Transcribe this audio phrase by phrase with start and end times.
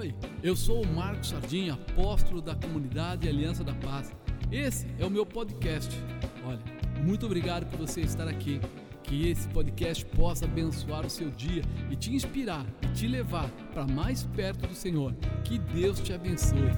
[0.00, 4.10] Oi, eu sou o Marcos Sardinha, apóstolo da comunidade Aliança da Paz.
[4.50, 5.94] Esse é o meu podcast.
[6.42, 6.58] Olha,
[7.04, 8.62] muito obrigado por você estar aqui.
[9.02, 13.86] Que esse podcast possa abençoar o seu dia e te inspirar e te levar para
[13.86, 15.14] mais perto do Senhor.
[15.44, 16.70] Que Deus te abençoe.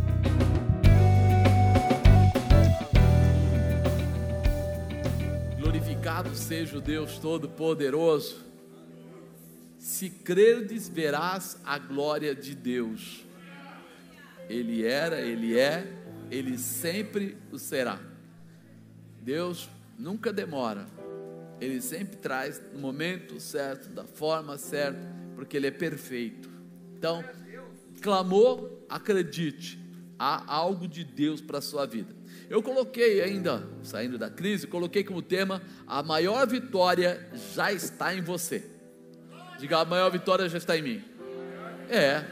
[5.61, 8.52] Glorificado seja o Deus Todo-Poderoso.
[10.03, 13.25] Se crerdes, verás a glória de Deus.
[14.49, 15.86] Ele era, ele é,
[16.29, 18.00] ele sempre o será.
[19.21, 20.89] Deus nunca demora,
[21.61, 24.99] ele sempre traz no momento certo, da forma certa,
[25.36, 26.50] porque ele é perfeito.
[26.98, 27.25] Então,
[28.00, 29.79] clamou, acredite,
[30.18, 32.12] há algo de Deus para a sua vida.
[32.50, 38.20] Eu coloquei ainda, saindo da crise, coloquei como tema: a maior vitória já está em
[38.20, 38.72] você.
[39.62, 41.05] Diga, a maior vitória já está em mim.
[41.89, 42.25] É.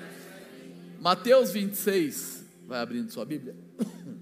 [0.99, 3.55] Mateus 26, vai abrindo sua Bíblia.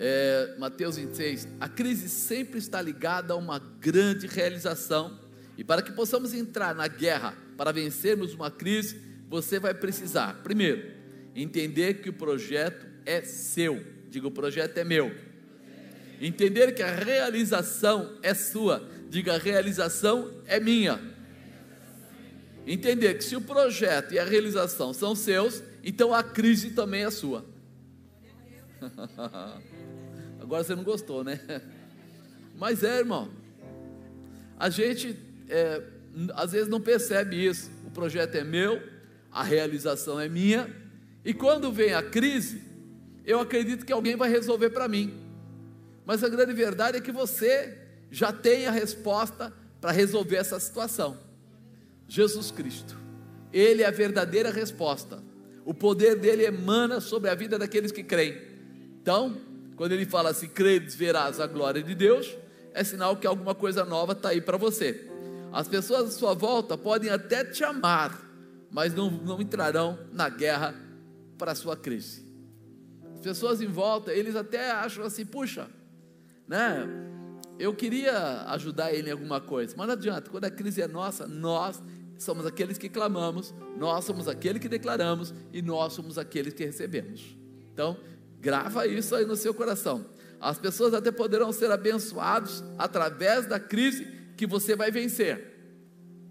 [0.00, 5.18] É, Mateus 26, a crise sempre está ligada a uma grande realização.
[5.56, 10.92] E para que possamos entrar na guerra, para vencermos uma crise, você vai precisar, primeiro,
[11.34, 13.84] entender que o projeto é seu.
[14.08, 15.12] Diga, o projeto é meu.
[16.20, 18.88] Entender que a realização é sua.
[19.08, 21.00] Diga, a realização é minha.
[22.66, 27.10] Entender que se o projeto e a realização são seus, então a crise também é
[27.10, 27.44] sua.
[30.40, 31.40] Agora você não gostou, né?
[32.54, 33.30] Mas é, irmão.
[34.58, 35.16] A gente
[35.48, 35.82] é,
[36.34, 37.70] às vezes não percebe isso.
[37.86, 38.82] O projeto é meu,
[39.30, 40.70] a realização é minha,
[41.24, 42.62] e quando vem a crise,
[43.24, 45.14] eu acredito que alguém vai resolver para mim.
[46.04, 51.18] Mas a grande verdade é que você já tem a resposta para resolver essa situação.
[52.06, 52.96] Jesus Cristo.
[53.52, 55.22] Ele é a verdadeira resposta.
[55.64, 58.40] O poder dele emana sobre a vida daqueles que creem.
[59.00, 59.36] Então,
[59.76, 62.36] quando ele fala assim, credes, verás a glória de Deus,
[62.72, 65.08] é sinal que alguma coisa nova está aí para você.
[65.52, 68.18] As pessoas à sua volta podem até te amar,
[68.70, 70.74] mas não, não entrarão na guerra
[71.36, 72.26] para a sua crise.
[73.14, 75.68] As pessoas em volta, eles até acham assim, puxa,
[76.46, 76.86] né?
[77.58, 81.26] Eu queria ajudar ele em alguma coisa, mas não adianta, quando a crise é nossa,
[81.26, 81.82] nós
[82.16, 87.36] somos aqueles que clamamos, nós somos aqueles que declaramos e nós somos aqueles que recebemos.
[87.72, 87.96] Então,
[88.40, 90.06] Grava isso aí no seu coração.
[90.40, 95.56] As pessoas até poderão ser abençoados através da crise que você vai vencer,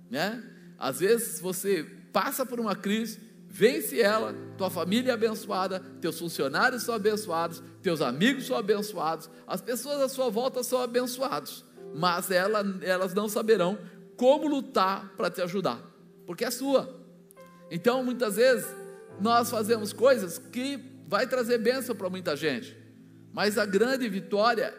[0.09, 0.41] né?
[0.79, 1.83] Às vezes você
[2.13, 8.01] passa por uma crise, vence ela, tua família é abençoada, teus funcionários são abençoados, teus
[8.01, 11.65] amigos são abençoados, as pessoas à sua volta são abençoados,
[11.95, 13.77] mas ela, elas não saberão
[14.15, 15.81] como lutar para te ajudar,
[16.25, 16.95] porque é sua.
[17.71, 18.67] Então, muitas vezes,
[19.19, 22.77] nós fazemos coisas que vai trazer bênção para muita gente,
[23.31, 24.73] mas a grande vitória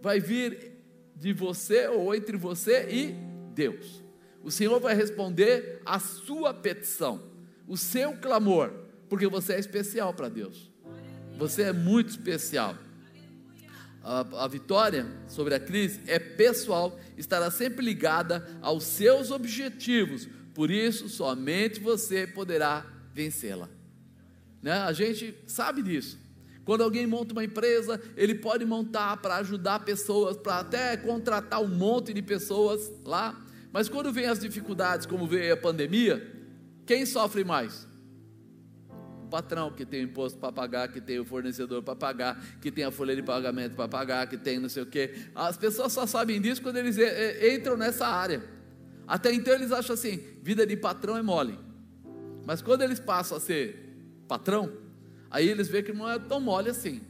[0.00, 0.72] vai vir
[1.14, 3.14] de você ou entre você e
[3.54, 4.02] Deus.
[4.42, 7.31] O Senhor vai responder a sua petição,
[7.72, 8.70] o seu clamor,
[9.08, 10.70] porque você é especial para Deus.
[11.38, 12.76] Você é muito especial.
[14.04, 20.70] A, a, vitória sobre a crise é pessoal, estará sempre ligada aos seus objetivos, por
[20.70, 22.84] isso somente você poderá
[23.14, 23.70] vencê-la.
[24.60, 24.72] Né?
[24.72, 26.18] A gente sabe disso.
[26.66, 31.68] Quando alguém monta uma empresa, ele pode montar para ajudar pessoas, para até contratar um
[31.68, 33.42] monte de pessoas lá.
[33.72, 36.31] Mas quando vem as dificuldades, como veio a pandemia,
[36.86, 37.86] quem sofre mais?
[39.24, 42.70] O patrão que tem o imposto para pagar, que tem o fornecedor para pagar, que
[42.70, 45.14] tem a folha de pagamento para pagar, que tem não sei o quê.
[45.34, 46.96] As pessoas só sabem disso quando eles
[47.54, 48.42] entram nessa área.
[49.06, 51.58] Até então eles acham assim: vida de patrão é mole.
[52.44, 53.96] Mas quando eles passam a ser
[54.28, 54.72] patrão,
[55.30, 57.00] aí eles veem que não é tão mole assim,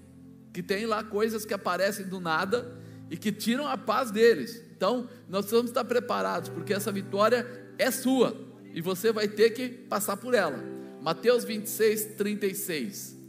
[0.52, 2.76] que tem lá coisas que aparecem do nada
[3.10, 4.62] e que tiram a paz deles.
[4.76, 7.46] Então, nós precisamos estar preparados, porque essa vitória
[7.78, 10.62] é sua e você vai ter que passar por ela.
[11.00, 13.22] Mateus 26, 36.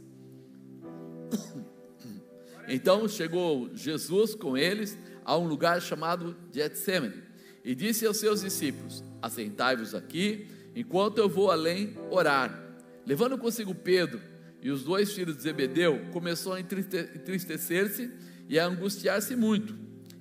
[2.66, 7.22] Então chegou Jesus com eles a um lugar chamado Getsemane
[7.64, 12.62] e disse aos seus discípulos: Assentai-vos aqui, enquanto eu vou além orar.
[13.06, 14.20] Levando consigo Pedro
[14.62, 18.10] e os dois filhos de Zebedeu, começou a entristecer-se
[18.48, 19.74] e a angustiar-se muito.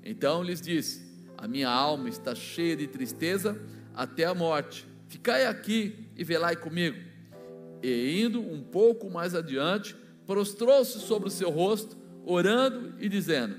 [0.04, 1.02] Então lhes disse:
[1.38, 3.58] A minha alma está cheia de tristeza
[3.94, 4.93] até a morte.
[5.14, 6.98] Ficai aqui e velai comigo.
[7.84, 9.96] E indo um pouco mais adiante,
[10.26, 11.96] prostrou-se sobre o seu rosto,
[12.26, 13.56] orando e dizendo: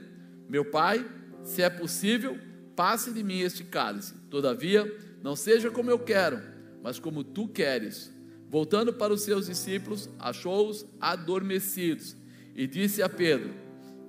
[0.49, 1.09] Meu pai,
[1.45, 2.37] se é possível,
[2.75, 4.15] passe de mim este cálice.
[4.29, 4.85] Todavia,
[5.23, 6.43] não seja como eu quero,
[6.83, 8.13] mas como tu queres
[8.55, 12.17] Voltando para os seus discípulos, achou-os adormecidos
[12.55, 13.53] e disse a Pedro: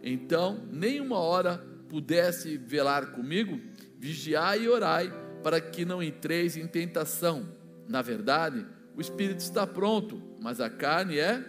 [0.03, 1.57] Então, nem uma hora
[1.89, 3.59] pudesse velar comigo?
[3.97, 5.11] Vigiai e orai,
[5.45, 7.47] para que não entreis em tentação.
[7.87, 8.65] Na verdade,
[8.95, 11.45] o espírito está pronto, mas a carne é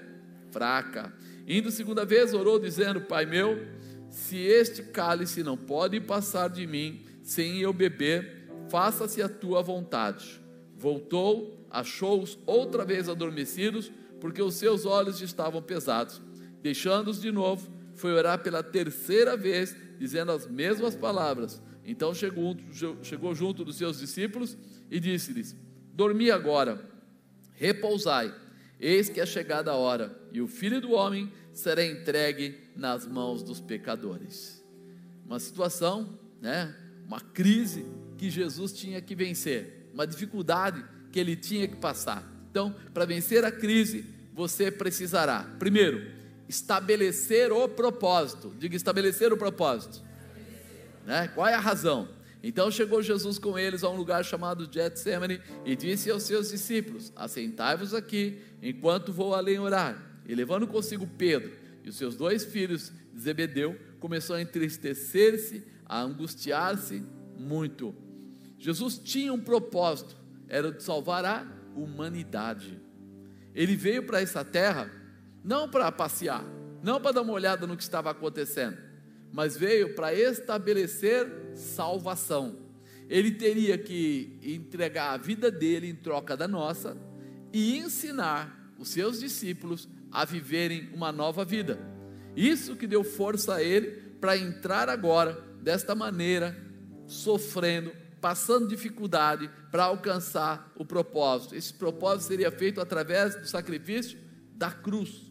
[0.51, 1.11] fraca.
[1.49, 3.59] Indo segunda vez, orou, dizendo: Pai meu,
[4.11, 10.43] se este cálice não pode passar de mim sem eu beber, faça-se a tua vontade.
[10.77, 13.91] Voltou, achou-os outra vez adormecidos,
[14.21, 16.21] porque os seus olhos estavam pesados.
[16.61, 21.63] Deixando-os de novo, foi orar pela terceira vez, dizendo as mesmas palavras.
[21.87, 22.57] Então chegou,
[23.03, 24.59] chegou junto dos seus discípulos
[24.91, 25.55] e disse-lhes:
[25.95, 26.85] Dormi agora,
[27.55, 28.35] repousai,
[28.81, 33.43] eis que é chegada a hora, e o filho do homem será entregue nas mãos
[33.43, 34.63] dos pecadores.
[35.25, 36.75] Uma situação, né,
[37.07, 37.87] uma crise
[38.19, 42.29] que Jesus tinha que vencer, uma dificuldade que ele tinha que passar.
[42.51, 44.05] Então, para vencer a crise,
[44.35, 46.11] você precisará, primeiro,
[46.49, 48.53] estabelecer o propósito.
[48.59, 50.06] Diga estabelecer o propósito.
[51.07, 51.29] Né?
[51.29, 52.09] Qual é a razão?
[52.43, 57.13] Então chegou Jesus com eles a um lugar chamado Getsemane e disse aos seus discípulos:
[57.17, 60.21] Assentai-vos aqui enquanto vou além orar.
[60.27, 61.53] E levando consigo Pedro
[61.85, 67.03] e os seus dois filhos, Zebedeu, começou a entristecer-se, a angustiar-se
[67.39, 67.95] muito.
[68.59, 70.17] Jesus tinha um propósito,
[70.49, 72.81] era de salvar a humanidade.
[73.55, 74.91] Ele veio para essa terra
[75.45, 76.45] não para passear,
[76.83, 78.77] não para dar uma olhada no que estava acontecendo,
[79.37, 82.57] mas veio para estabelecer salvação.
[83.07, 86.97] Ele teria que entregar a vida dele em troca da nossa
[87.53, 91.79] e ensinar os seus discípulos a viverem uma nova vida.
[92.35, 93.91] Isso que deu força a ele
[94.23, 96.57] para entrar agora desta maneira,
[97.07, 97.93] sofrendo,
[98.23, 101.55] passando dificuldade para alcançar o propósito.
[101.55, 104.19] Esse propósito seria feito através do sacrifício
[104.55, 105.26] da cruz.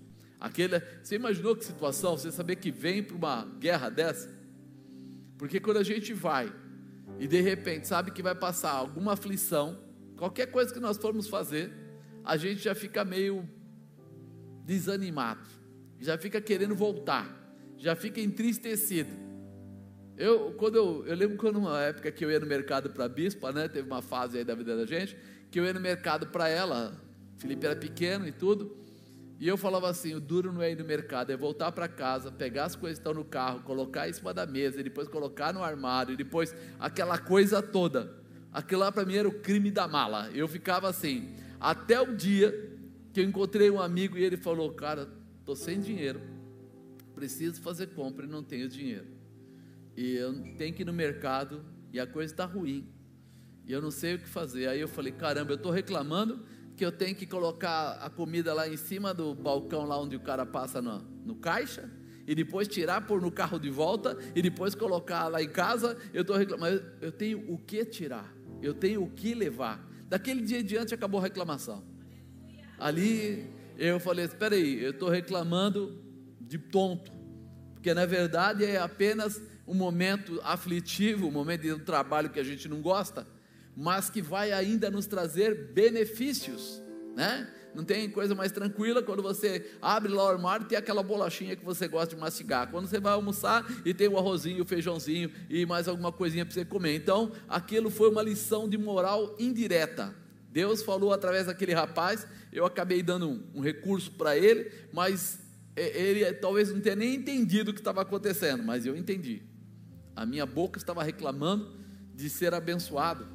[0.46, 2.16] Aquele, você imaginou que situação?
[2.16, 4.30] Você saber que vem para uma guerra dessa?
[5.40, 6.54] Porque quando a gente vai
[7.20, 9.76] e de repente sabe que vai passar alguma aflição,
[10.16, 11.74] qualquer coisa que nós formos fazer,
[12.24, 13.50] a gente já fica meio
[14.64, 15.48] desanimado,
[16.00, 17.28] já fica querendo voltar,
[17.76, 19.10] já fica entristecido.
[20.16, 23.10] Eu, quando eu, eu lembro quando uma época que eu ia no mercado para a
[23.10, 25.18] bispa, né, teve uma fase aí da vida da gente,
[25.50, 26.96] que eu ia no mercado para ela,
[27.36, 28.85] Felipe era pequeno e tudo,
[29.40, 32.32] e eu falava assim: o duro não é ir no mercado, é voltar para casa,
[32.32, 35.64] pegar as coisas que estão no carro, colocar em cima da mesa, depois colocar no
[35.64, 38.24] armário, depois aquela coisa toda.
[38.52, 40.30] Aquilo lá para mim era o crime da mala.
[40.34, 42.72] Eu ficava assim, até o dia
[43.12, 45.10] que eu encontrei um amigo e ele falou: Cara,
[45.40, 46.22] estou sem dinheiro,
[47.14, 49.08] preciso fazer compra e não tenho dinheiro.
[49.98, 52.88] E eu tenho que ir no mercado e a coisa está ruim.
[53.66, 54.68] E eu não sei o que fazer.
[54.68, 56.46] Aí eu falei: Caramba, eu estou reclamando
[56.76, 60.20] que eu tenho que colocar a comida lá em cima do balcão, lá onde o
[60.20, 61.90] cara passa no, no caixa,
[62.28, 65.98] e depois tirar, pôr no carro de volta, e depois colocar lá em casa.
[66.14, 69.88] Eu estou reclamando, eu tenho o que tirar, eu tenho o que levar.
[70.10, 71.84] Daquele dia em diante acabou a reclamação.
[72.78, 76.04] Ali eu falei: espera aí, eu estou reclamando
[76.42, 77.12] de tonto,
[77.74, 82.44] porque na verdade é apenas um momento aflitivo, um momento de um trabalho que a
[82.44, 83.35] gente não gosta
[83.76, 86.82] mas que vai ainda nos trazer benefícios,
[87.16, 87.50] né?
[87.76, 91.58] Não tem coisa mais tranquila quando você abre lá o armário e tem aquela bolachinha
[91.58, 92.72] que você gosta de mastigar.
[92.72, 96.54] Quando você vai almoçar e tem o arrozinho, o feijãozinho e mais alguma coisinha para
[96.54, 96.96] você comer.
[96.96, 100.16] Então, aquilo foi uma lição de moral indireta.
[100.50, 105.38] Deus falou através daquele rapaz, eu acabei dando um, um recurso para ele, mas
[105.76, 109.42] ele talvez não tenha nem entendido o que estava acontecendo, mas eu entendi.
[110.16, 111.78] A minha boca estava reclamando
[112.14, 113.35] de ser abençoado.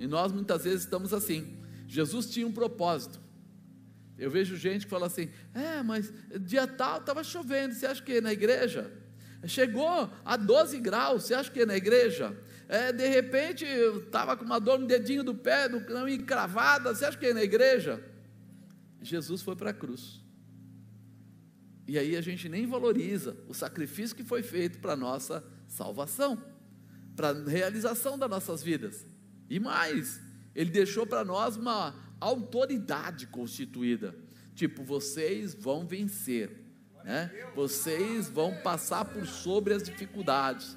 [0.00, 1.58] E nós muitas vezes estamos assim.
[1.86, 3.20] Jesus tinha um propósito.
[4.18, 8.14] Eu vejo gente que fala assim: é, mas dia tal estava chovendo, você acha que
[8.14, 8.90] é na igreja?
[9.46, 12.36] Chegou a 12 graus, você acha que é na igreja?
[12.68, 17.04] É, de repente estava com uma dor no dedinho do pé, no, não encravada, você
[17.04, 18.02] acha que é na igreja?
[19.02, 20.22] Jesus foi para a cruz.
[21.86, 26.42] E aí a gente nem valoriza o sacrifício que foi feito para a nossa salvação,
[27.16, 29.06] para a realização das nossas vidas.
[29.50, 30.20] E mais,
[30.54, 34.14] ele deixou para nós uma autoridade constituída.
[34.54, 36.50] Tipo, vocês vão vencer,
[37.04, 37.32] né?
[37.56, 40.76] Vocês vão passar por sobre as dificuldades.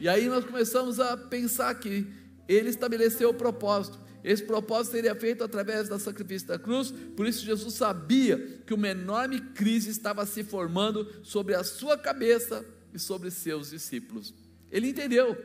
[0.00, 2.06] E aí nós começamos a pensar que
[2.48, 4.00] ele estabeleceu o propósito.
[4.22, 8.88] Esse propósito seria feito através da sacrifício da cruz, por isso Jesus sabia que uma
[8.88, 12.64] enorme crise estava se formando sobre a sua cabeça
[12.94, 14.32] e sobre seus discípulos.
[14.70, 15.36] Ele entendeu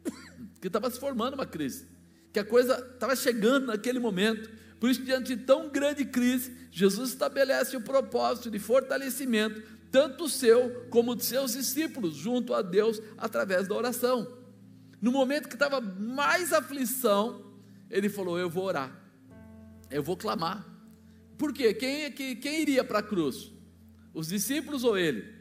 [0.62, 1.91] que estava se formando uma crise
[2.32, 7.10] que a coisa estava chegando naquele momento, Por isso, diante de tão grande crise, Jesus
[7.10, 9.62] estabelece o propósito de fortalecimento,
[9.92, 14.26] tanto seu como de seus discípulos, junto a Deus através da oração.
[15.00, 17.44] No momento que estava mais aflição,
[17.88, 18.90] ele falou: Eu vou orar,
[19.88, 20.66] eu vou clamar.
[21.38, 21.72] Por quê?
[21.72, 23.52] Quem, quem, quem iria para a cruz?
[24.12, 25.32] Os discípulos ou ele?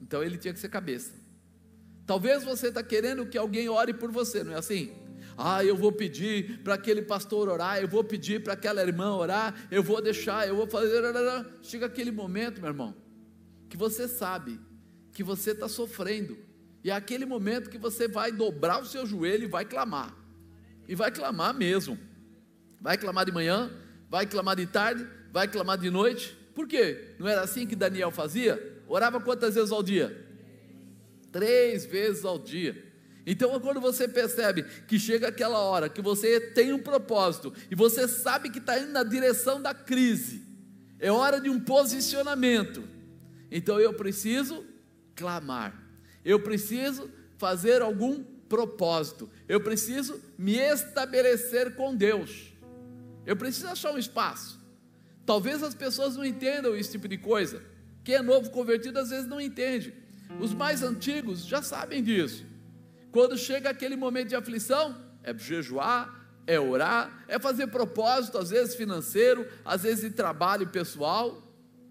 [0.00, 1.12] Então ele tinha que ser cabeça.
[2.06, 4.92] Talvez você está querendo que alguém ore por você, não é assim?
[5.36, 9.54] Ah, eu vou pedir para aquele pastor orar, eu vou pedir para aquela irmã orar,
[9.70, 11.02] eu vou deixar, eu vou fazer.
[11.62, 12.94] Chega aquele momento, meu irmão,
[13.68, 14.60] que você sabe
[15.12, 16.38] que você está sofrendo,
[16.82, 20.16] e é aquele momento que você vai dobrar o seu joelho e vai clamar,
[20.88, 21.98] e vai clamar mesmo.
[22.80, 23.70] Vai clamar de manhã,
[24.10, 26.36] vai clamar de tarde, vai clamar de noite.
[26.52, 27.14] Por quê?
[27.16, 28.82] Não era assim que Daniel fazia?
[28.88, 30.26] Orava quantas vezes ao dia?
[31.30, 32.91] Três vezes ao dia.
[33.24, 38.08] Então, quando você percebe que chega aquela hora que você tem um propósito e você
[38.08, 40.42] sabe que está indo na direção da crise,
[40.98, 42.82] é hora de um posicionamento.
[43.50, 44.64] Então, eu preciso
[45.14, 45.80] clamar,
[46.24, 52.52] eu preciso fazer algum propósito, eu preciso me estabelecer com Deus,
[53.24, 54.60] eu preciso achar um espaço.
[55.24, 57.62] Talvez as pessoas não entendam esse tipo de coisa.
[58.02, 59.94] Quem é novo convertido às vezes não entende.
[60.40, 62.44] Os mais antigos já sabem disso.
[63.12, 68.74] Quando chega aquele momento de aflição, é jejuar, é orar, é fazer propósito, às vezes
[68.74, 71.40] financeiro, às vezes de trabalho pessoal,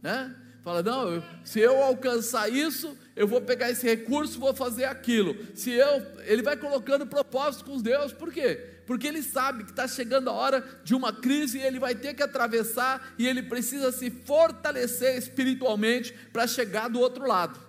[0.01, 0.35] né?
[0.63, 5.35] Fala, não, eu, se eu alcançar isso, eu vou pegar esse recurso, vou fazer aquilo.
[5.55, 8.81] Se eu, ele vai colocando propósito com Deus, por quê?
[8.85, 12.13] Porque ele sabe que está chegando a hora de uma crise e ele vai ter
[12.13, 17.59] que atravessar e ele precisa se fortalecer espiritualmente para chegar do outro lado.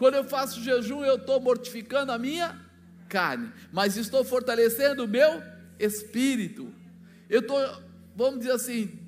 [0.00, 2.58] Quando eu faço jejum, eu estou mortificando a minha
[3.06, 5.42] carne, mas estou fortalecendo o meu
[5.78, 6.72] espírito.
[7.28, 7.58] Eu estou,
[8.16, 8.98] vamos dizer assim,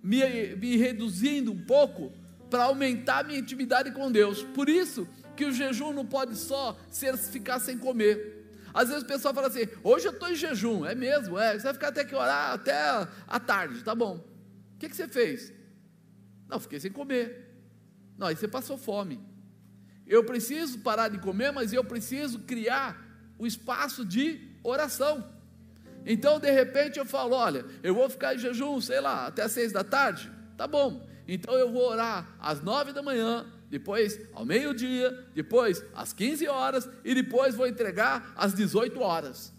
[0.00, 2.12] me, me reduzindo um pouco
[2.48, 4.40] para aumentar a minha intimidade com Deus.
[4.40, 8.54] Por isso que o jejum não pode só ser ficar sem comer.
[8.72, 11.64] Às vezes o pessoal fala assim: hoje eu estou em jejum, é mesmo, é, você
[11.64, 12.78] vai ficar até que orar até
[13.26, 14.24] a tarde, tá bom.
[14.76, 15.52] O que, que você fez?
[16.48, 17.52] Não, fiquei sem comer.
[18.16, 19.33] Não, aí você passou fome.
[20.06, 23.02] Eu preciso parar de comer, mas eu preciso criar
[23.38, 25.24] o espaço de oração.
[26.06, 29.72] Então, de repente, eu falo: olha, eu vou ficar em jejum, sei lá, até seis
[29.72, 30.30] da tarde.
[30.56, 31.06] Tá bom.
[31.26, 36.88] Então eu vou orar às nove da manhã, depois ao meio-dia, depois às 15 horas
[37.02, 39.52] e depois vou entregar às 18 horas.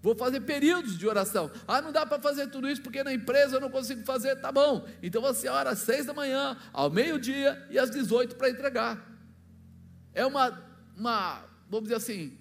[0.00, 1.50] Vou fazer períodos de oração.
[1.66, 4.36] Ah, não dá para fazer tudo isso porque na empresa eu não consigo fazer.
[4.36, 4.86] Tá bom.
[5.02, 9.15] Então você ora às seis da manhã, ao meio-dia e às 18 para entregar
[10.16, 10.58] é uma,
[10.96, 12.32] uma, vamos dizer assim,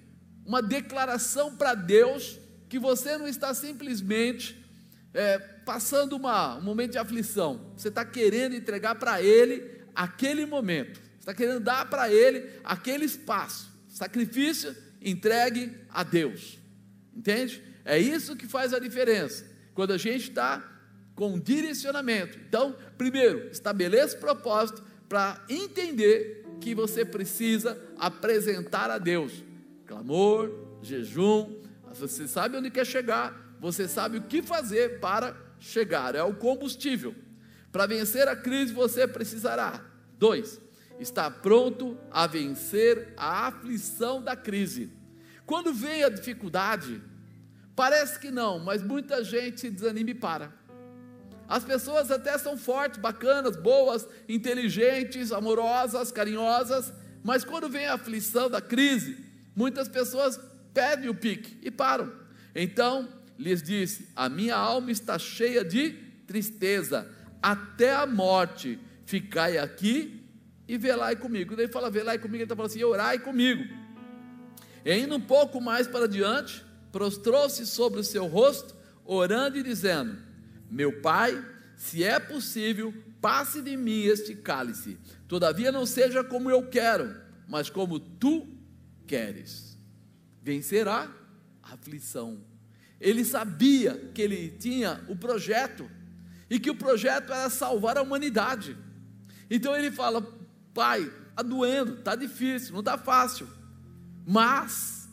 [0.46, 2.40] uma declaração para Deus
[2.70, 4.66] que você não está simplesmente
[5.14, 11.00] é, passando uma, um momento de aflição, você está querendo entregar para Ele aquele momento,
[11.00, 16.58] você está querendo dar para Ele aquele espaço, sacrifício entregue a Deus,
[17.14, 17.62] entende?
[17.84, 20.72] É isso que faz a diferença, quando a gente está
[21.14, 22.38] com direcionamento.
[22.48, 29.44] Então, primeiro, estabeleça propósito para entender que você precisa apresentar a Deus:
[29.86, 31.62] clamor, jejum.
[31.94, 37.14] Você sabe onde quer chegar, você sabe o que fazer para chegar, é o combustível.
[37.72, 39.86] Para vencer a crise, você precisará:
[40.18, 40.60] dois,
[41.00, 44.92] estar pronto a vencer a aflição da crise.
[45.46, 47.00] Quando vem a dificuldade,
[47.76, 50.52] parece que não, mas muita gente se desanima e para.
[51.48, 56.92] As pessoas até são fortes, bacanas, boas, inteligentes, amorosas, carinhosas,
[57.24, 59.18] mas quando vem a aflição da crise,
[59.56, 60.40] muitas pessoas
[60.74, 62.12] perdem o pique e param.
[62.54, 65.92] Então, lhes disse: A minha alma está cheia de
[66.28, 67.08] tristeza,
[67.42, 68.80] até a morte.
[69.06, 70.24] Ficai aqui
[70.68, 71.52] e velai comigo.
[71.52, 73.64] Quando ele fala velai comigo, ele está falando assim: orai comigo.
[74.84, 80.18] E indo um pouco mais para diante, prostrou-se sobre o seu rosto, orando e dizendo:
[80.70, 81.44] meu pai,
[81.76, 84.98] se é possível, passe de mim este cálice.
[85.28, 87.16] Todavia não seja como eu quero,
[87.48, 88.48] mas como tu
[89.08, 89.78] queres.
[90.42, 91.12] Vencerá
[91.64, 92.40] a aflição.
[93.00, 95.90] Ele sabia que ele tinha o projeto
[96.50, 98.78] e que o projeto era salvar a humanidade.
[99.50, 100.22] Então ele fala:
[100.74, 103.48] Pai, está doendo, está difícil, não está fácil,
[104.26, 105.10] mas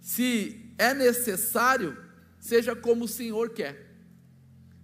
[0.00, 1.96] se é necessário,
[2.38, 3.91] seja como o Senhor quer.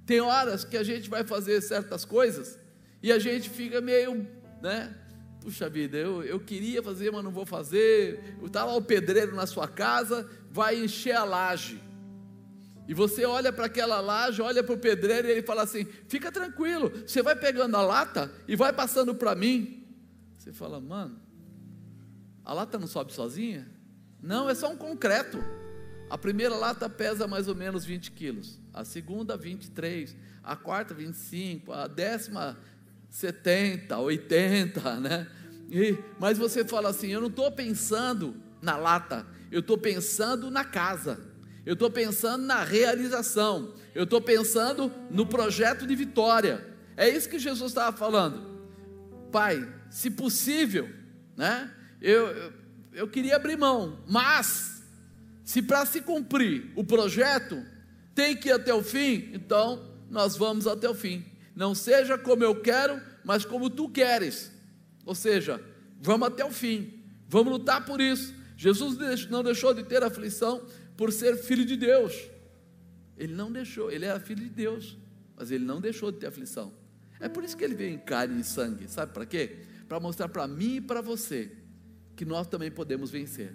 [0.08, 2.58] Tem horas que a gente vai fazer certas coisas
[3.02, 4.26] e a gente fica meio,
[4.62, 4.96] né?
[5.42, 8.38] Puxa vida, eu, eu queria fazer, mas não vou fazer.
[8.42, 11.78] Está lá o pedreiro na sua casa, vai encher a laje.
[12.88, 16.32] E você olha para aquela laje, olha para o pedreiro e ele fala assim: fica
[16.32, 19.86] tranquilo, você vai pegando a lata e vai passando para mim.
[20.38, 21.20] Você fala, mano,
[22.46, 23.68] a lata não sobe sozinha?
[24.22, 25.38] Não, é só um concreto.
[26.08, 31.72] A primeira lata pesa mais ou menos 20 quilos, a segunda 23, a quarta 25,
[31.72, 32.58] a décima
[33.10, 35.26] 70, 80, né?
[35.70, 40.64] E, mas você fala assim: eu não estou pensando na lata, eu estou pensando na
[40.64, 41.28] casa
[41.68, 46.66] eu estou pensando na realização, eu estou pensando no projeto de vitória.
[46.96, 48.58] É isso que Jesus estava falando.
[49.30, 50.88] Pai, se possível,
[51.36, 51.70] né?
[52.00, 52.52] Eu, eu,
[52.94, 54.82] eu queria abrir mão, mas
[55.44, 57.62] se para se cumprir o projeto
[58.18, 61.24] tem que ir até o fim, então nós vamos até o fim.
[61.54, 64.50] Não seja como eu quero, mas como tu queres.
[65.06, 65.62] Ou seja,
[66.00, 67.00] vamos até o fim.
[67.28, 68.34] Vamos lutar por isso.
[68.56, 68.98] Jesus
[69.30, 72.12] não deixou de ter aflição, por ser filho de Deus.
[73.16, 74.98] Ele não deixou, ele era filho de Deus,
[75.36, 76.72] mas ele não deixou de ter aflição.
[77.20, 79.58] É por isso que ele veio em carne e sangue, sabe para quê?
[79.88, 81.52] Para mostrar para mim e para você
[82.16, 83.54] que nós também podemos vencer.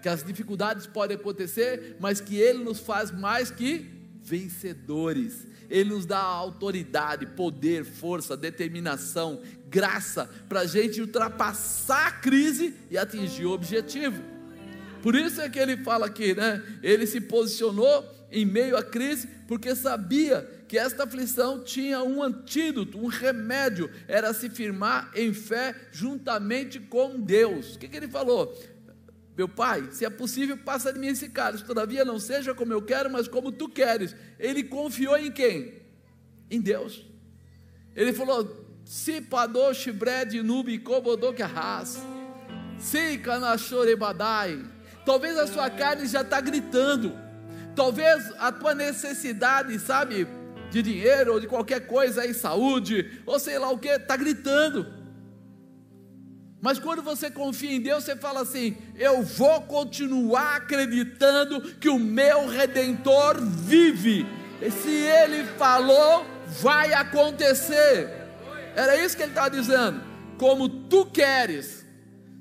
[0.00, 3.97] Que as dificuldades podem acontecer, mas que ele nos faz mais que
[4.28, 5.46] vencedores.
[5.70, 12.96] Ele nos dá autoridade, poder, força, determinação, graça para a gente ultrapassar a crise e
[12.96, 14.22] atingir o objetivo.
[15.02, 16.62] Por isso é que ele fala aqui, né?
[16.82, 22.98] Ele se posicionou em meio à crise, porque sabia que esta aflição tinha um antídoto,
[22.98, 27.74] um remédio, era se firmar em fé juntamente com Deus.
[27.74, 28.54] O que, que ele falou?
[29.38, 32.82] Meu pai, se é possível, passa de mim esse cálice, todavia não seja como eu
[32.82, 34.16] quero, mas como tu queres.
[34.36, 35.80] Ele confiou em quem?
[36.50, 37.06] Em Deus.
[37.94, 40.82] Ele falou: se padou shibred nubi.
[42.80, 44.64] Se canachore-badai.
[45.06, 47.16] Talvez a sua carne já está gritando.
[47.76, 50.26] Talvez a tua necessidade, sabe,
[50.68, 54.97] de dinheiro ou de qualquer coisa aí, saúde, ou sei lá o que, está gritando.
[56.60, 61.98] Mas quando você confia em Deus, você fala assim: eu vou continuar acreditando que o
[61.98, 64.26] meu redentor vive.
[64.60, 66.26] E se ele falou,
[66.60, 68.10] vai acontecer.
[68.74, 70.02] Era isso que ele estava dizendo.
[70.36, 71.78] Como tu queres,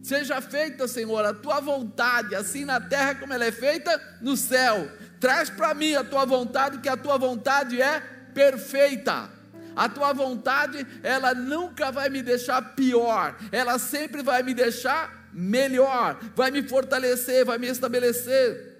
[0.07, 4.89] Seja feita, Senhor, a tua vontade, assim na terra como ela é feita no céu.
[5.19, 7.99] Traz para mim a tua vontade, que a tua vontade é
[8.33, 9.29] perfeita.
[9.77, 16.19] A tua vontade, ela nunca vai me deixar pior, ela sempre vai me deixar melhor,
[16.35, 18.75] vai me fortalecer, vai me estabelecer.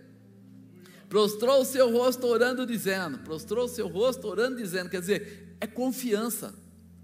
[1.07, 5.67] Prostrou o seu rosto orando, dizendo, prostrou o seu rosto orando, dizendo, quer dizer, é
[5.67, 6.53] confiança,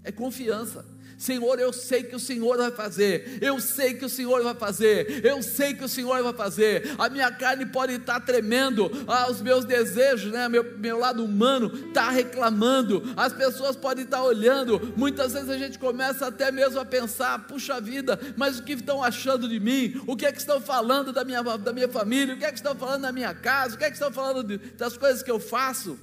[0.02, 0.84] é confiança.
[1.16, 5.24] Senhor, eu sei que o Senhor vai fazer, eu sei que o Senhor vai fazer,
[5.24, 6.94] eu sei que o Senhor vai fazer.
[6.98, 11.88] A minha carne pode estar tremendo, ah, os meus desejos, né, meu, meu lado humano
[11.88, 14.92] está reclamando, as pessoas podem estar olhando.
[14.96, 19.02] Muitas vezes a gente começa até mesmo a pensar: puxa vida, mas o que estão
[19.02, 20.00] achando de mim?
[20.06, 22.34] O que é que estão falando da minha, da minha família?
[22.34, 23.74] O que é que estão falando da minha casa?
[23.74, 25.98] O que é que estão falando de, das coisas que eu faço?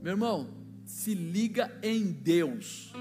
[0.00, 0.48] Meu irmão,
[0.84, 2.92] se liga em Deus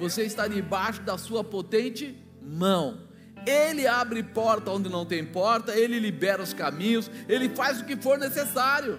[0.00, 3.02] você está debaixo da sua potente mão.
[3.46, 7.96] Ele abre porta onde não tem porta, ele libera os caminhos, ele faz o que
[7.96, 8.98] for necessário.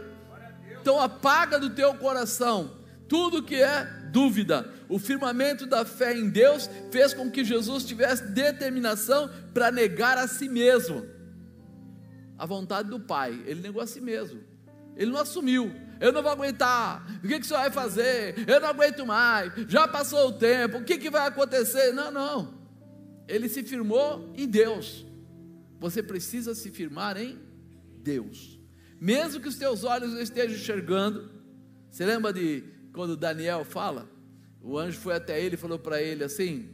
[0.79, 4.71] Então apaga do teu coração tudo que é dúvida.
[4.87, 10.27] O firmamento da fé em Deus fez com que Jesus tivesse determinação para negar a
[10.27, 11.05] si mesmo.
[12.37, 14.39] A vontade do Pai, ele negou a si mesmo.
[14.95, 18.35] Ele não assumiu, eu não vou aguentar, o que, que você vai fazer?
[18.49, 21.93] Eu não aguento mais, já passou o tempo, o que, que vai acontecer?
[21.93, 22.59] Não, não.
[23.27, 25.05] Ele se firmou em Deus.
[25.79, 27.39] Você precisa se firmar em
[28.01, 28.59] Deus.
[28.99, 31.29] Mesmo que os teus olhos não estejam enxergando.
[31.89, 34.09] Você lembra de quando Daniel fala?
[34.59, 36.69] O anjo foi até ele e falou para ele assim: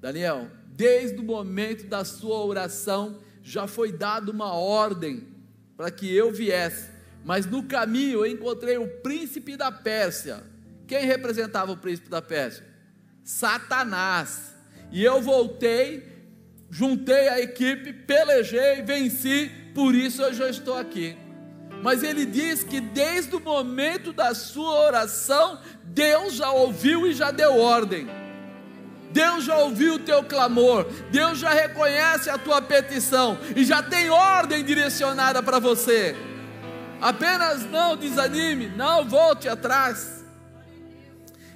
[0.00, 5.28] Daniel, desde o momento da sua oração já foi dada uma ordem
[5.76, 10.42] para que eu viesse mas no caminho eu encontrei o príncipe da Pérsia.
[10.86, 12.64] Quem representava o príncipe da Pérsia?
[13.22, 14.54] Satanás.
[14.90, 16.04] E eu voltei,
[16.70, 21.16] juntei a equipe, pelejei, venci, por isso eu já estou aqui.
[21.82, 27.30] Mas ele diz que desde o momento da sua oração, Deus já ouviu e já
[27.30, 28.08] deu ordem.
[29.12, 34.08] Deus já ouviu o teu clamor, Deus já reconhece a tua petição e já tem
[34.08, 36.14] ordem direcionada para você.
[37.00, 40.20] Apenas não desanime, não volte atrás.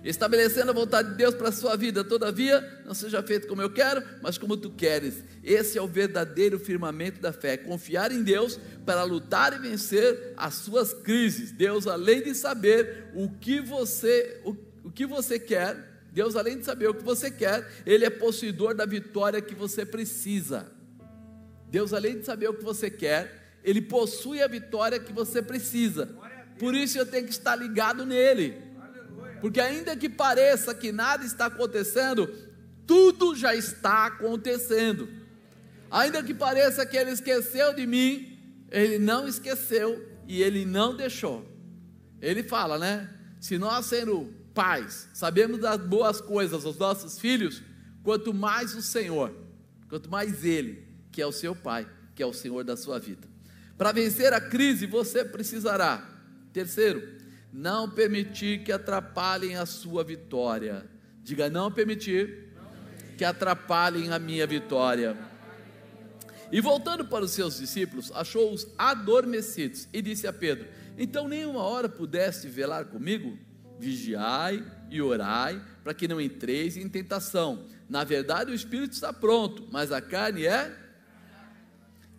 [0.03, 2.03] estabelecendo a vontade de Deus para a sua vida.
[2.05, 5.23] Todavia, não seja feito como eu quero, mas como tu queres.
[5.43, 7.57] Esse é o verdadeiro firmamento da fé.
[7.57, 11.53] Confiar em Deus para lutar e vencer as suas crises.
[11.53, 15.77] Deus, além de saber o que você, o, o que você quer,
[16.13, 19.85] Deus, além de saber o que você quer, Ele é possuidor da vitória que você
[19.85, 20.71] precisa.
[21.71, 26.15] Deus, além de saber o que você quer, Ele possui a vitória que você precisa.
[26.59, 28.63] Por isso eu tenho que estar ligado nele.
[29.41, 32.31] Porque ainda que pareça que nada está acontecendo,
[32.87, 35.09] tudo já está acontecendo.
[35.91, 38.39] Ainda que pareça que ele esqueceu de mim,
[38.71, 41.47] ele não esqueceu e ele não deixou.
[42.21, 43.11] Ele fala, né?
[43.41, 47.63] Se nós sendo pais, sabemos das boas coisas aos nossos filhos,
[48.03, 49.35] quanto mais o Senhor,
[49.89, 53.34] quanto mais ele, que é o seu pai, que é o Senhor da sua vida.
[53.77, 56.09] Para vencer a crise, você precisará,
[56.53, 57.03] terceiro,
[57.53, 60.85] não permitir que atrapalhem a sua vitória.
[61.23, 62.53] Diga, não permitir
[63.17, 65.17] que atrapalhem a minha vitória.
[66.53, 71.89] E voltando para os seus discípulos, achou-os adormecidos e disse a Pedro: Então nenhuma hora
[71.89, 73.37] pudeste velar comigo?
[73.79, 77.67] Vigiai e orai, para que não entreis em tentação.
[77.89, 80.84] Na verdade, o espírito está pronto, mas a carne é.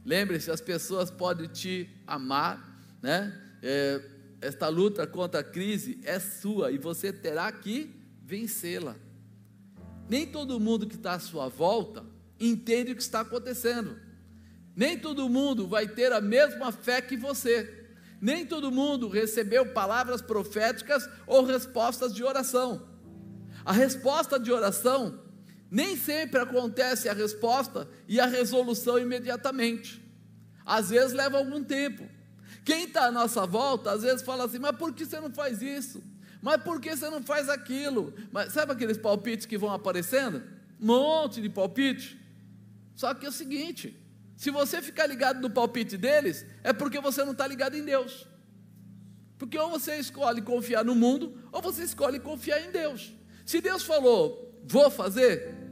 [0.05, 3.41] Lembre-se, as pessoas podem te amar, né?
[3.63, 4.01] É,
[4.39, 7.89] esta luta contra a crise é sua e você terá que
[8.21, 8.95] vencê-la.
[10.07, 12.05] Nem todo mundo que está à sua volta
[12.39, 13.97] entende o que está acontecendo.
[14.75, 17.87] Nem todo mundo vai ter a mesma fé que você.
[18.21, 22.87] Nem todo mundo recebeu palavras proféticas ou respostas de oração.
[23.63, 25.24] A resposta de oração
[25.75, 30.01] nem sempre acontece a resposta e a resolução imediatamente.
[30.65, 32.07] Às vezes leva algum tempo.
[32.63, 35.61] Quem está à nossa volta, às vezes fala assim: mas por que você não faz
[35.61, 36.01] isso?
[36.41, 38.13] Mas por que você não faz aquilo?
[38.31, 40.41] Mas sabe aqueles palpites que vão aparecendo?
[40.79, 42.17] Um monte de palpite.
[42.95, 44.01] Só que é o seguinte:
[44.37, 48.25] se você ficar ligado no palpite deles, é porque você não está ligado em Deus.
[49.37, 53.13] Porque ou você escolhe confiar no mundo, ou você escolhe confiar em Deus.
[53.45, 55.64] Se Deus falou, vou fazer,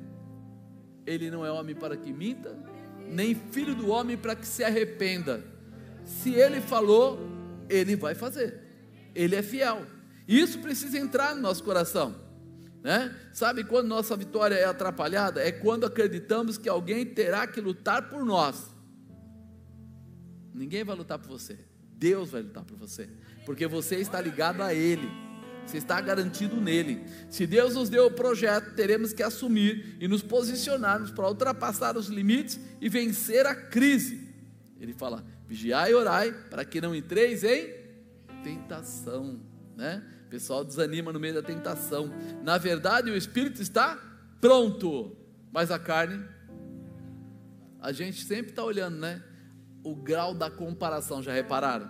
[1.06, 2.58] Ele não é homem para que minta,
[3.08, 5.54] nem filho do homem para que se arrependa
[6.06, 7.20] se ele falou,
[7.70, 8.62] ele vai fazer.
[9.16, 9.86] Ele é fiel.
[10.28, 12.16] Isso precisa entrar no nosso coração.
[12.82, 13.16] Né?
[13.32, 15.42] Sabe quando nossa vitória é atrapalhada?
[15.42, 18.70] É quando acreditamos que alguém terá que lutar por nós.
[20.54, 21.58] Ninguém vai lutar por você.
[21.96, 23.10] Deus vai lutar por você.
[23.46, 25.10] Porque você está ligado a Ele.
[25.66, 27.04] Você está garantido nele.
[27.30, 32.08] Se Deus nos deu o projeto, teremos que assumir e nos posicionarmos para ultrapassar os
[32.08, 34.30] limites e vencer a crise.
[34.80, 37.74] Ele fala: Vigiai e orai para que não entreis em
[38.44, 39.40] tentação,
[39.76, 40.04] né?
[40.26, 42.12] O pessoal desanima no meio da tentação.
[42.44, 43.98] Na verdade, o espírito está
[44.42, 45.16] pronto,
[45.52, 46.24] mas a carne
[47.80, 49.22] a gente sempre está olhando, né?
[49.84, 51.90] O grau da comparação, já repararam?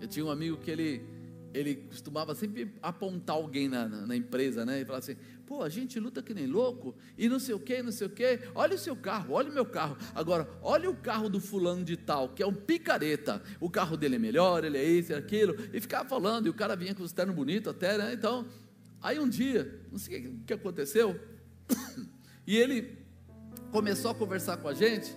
[0.00, 1.17] Eu tinha um amigo que ele
[1.58, 4.80] ele costumava sempre apontar alguém na, na, na, empresa, né?
[4.80, 7.82] E falar assim: pô, a gente luta que nem louco, e não sei o que,
[7.82, 8.38] não sei o que.
[8.54, 9.96] Olha o seu carro, olha o meu carro.
[10.14, 13.42] Agora, olha o carro do fulano de tal, que é um picareta.
[13.58, 15.56] O carro dele é melhor, ele é isso, é aquilo.
[15.72, 18.12] E ficava falando, e o cara vinha com os ternos bonitos até, né?
[18.12, 18.46] Então,
[19.02, 21.18] aí um dia, não sei o que aconteceu,
[22.46, 22.96] e ele
[23.72, 25.12] começou a conversar com a gente,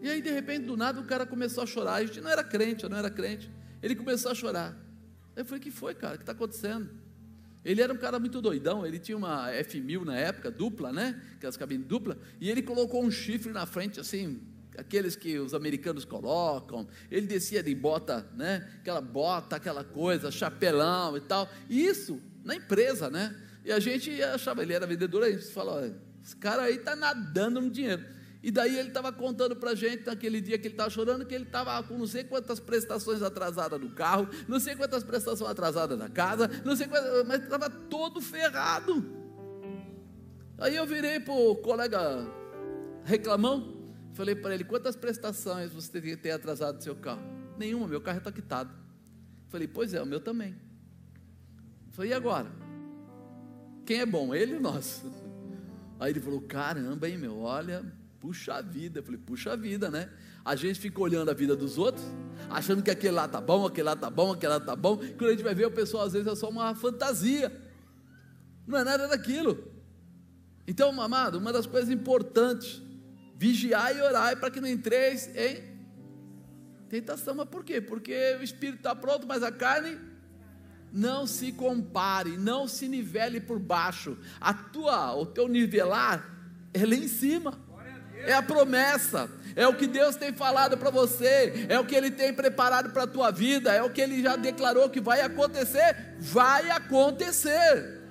[0.00, 1.96] e aí de repente, do nada, o cara começou a chorar.
[1.96, 3.50] A gente não era crente, eu não era crente.
[3.82, 4.87] Ele começou a chorar.
[5.38, 6.14] Eu falei, que foi, cara?
[6.14, 6.90] O que está acontecendo?
[7.64, 11.22] Ele era um cara muito doidão, ele tinha uma F1000 na época, dupla, né?
[11.36, 14.40] Aquelas cabines dupla, e ele colocou um chifre na frente, assim,
[14.76, 16.88] aqueles que os americanos colocam.
[17.08, 18.68] Ele descia de bota, né?
[18.80, 21.48] Aquela bota, aquela coisa, chapelão e tal.
[21.68, 23.36] E isso na empresa, né?
[23.64, 25.84] E a gente achava, ele era vendedor, a gente falou,
[26.24, 28.04] esse cara aí está nadando no dinheiro.
[28.48, 31.34] E daí ele estava contando para a gente, naquele dia que ele estava chorando, que
[31.34, 35.98] ele estava com não sei quantas prestações atrasadas do carro, não sei quantas prestações atrasadas
[35.98, 39.04] da casa, não sei quantas, mas estava todo ferrado.
[40.56, 42.26] Aí eu virei para o colega
[43.04, 47.20] reclamão, falei para ele: quantas prestações você tem atrasado do seu carro?
[47.58, 48.72] Nenhuma, meu carro está quitado.
[49.48, 50.56] Falei: pois é, o meu também.
[51.90, 52.50] Falei: e agora?
[53.84, 55.04] Quem é bom, ele ou nós?
[56.00, 60.10] Aí ele falou: caramba, hein, meu, olha Puxa vida, eu falei, puxa vida, né?
[60.44, 62.04] A gente fica olhando a vida dos outros,
[62.50, 64.96] achando que aquele lá tá bom, aquele lá tá bom, aquele lá tá bom.
[64.96, 67.52] Quando a gente vai ver, o pessoal às vezes é só uma fantasia,
[68.66, 69.72] não é nada daquilo.
[70.66, 72.82] Então, amado, uma das coisas importantes,
[73.36, 75.62] vigiar e orar para que não entreis em
[76.88, 77.36] tentação.
[77.36, 77.80] Mas por quê?
[77.80, 79.96] Porque o espírito está pronto, mas a carne
[80.92, 84.18] não se compare, não se nivele por baixo.
[84.40, 86.36] A tua, o teu nivelar
[86.74, 87.67] é lá em cima.
[88.24, 92.10] É a promessa, é o que Deus tem falado para você, é o que Ele
[92.10, 96.16] tem preparado para a tua vida, é o que Ele já declarou que vai acontecer,
[96.18, 98.02] vai acontecer.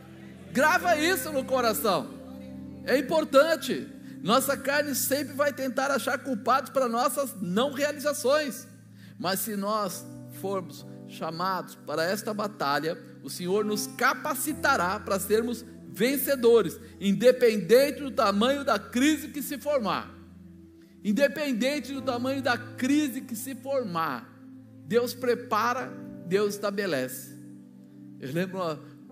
[0.52, 2.10] Grava isso no coração.
[2.86, 3.88] É importante.
[4.24, 8.68] Nossa carne sempre vai tentar achar culpados para nossas não realizações.
[9.20, 10.06] Mas se nós
[10.42, 15.66] formos chamados para esta batalha, o Senhor nos capacitará para sermos
[15.98, 20.16] vencedores, independente do tamanho da crise que se formar.
[21.04, 24.32] Independente do tamanho da crise que se formar,
[24.86, 25.92] Deus prepara,
[26.28, 27.36] Deus estabelece.
[28.20, 28.60] Eu lembro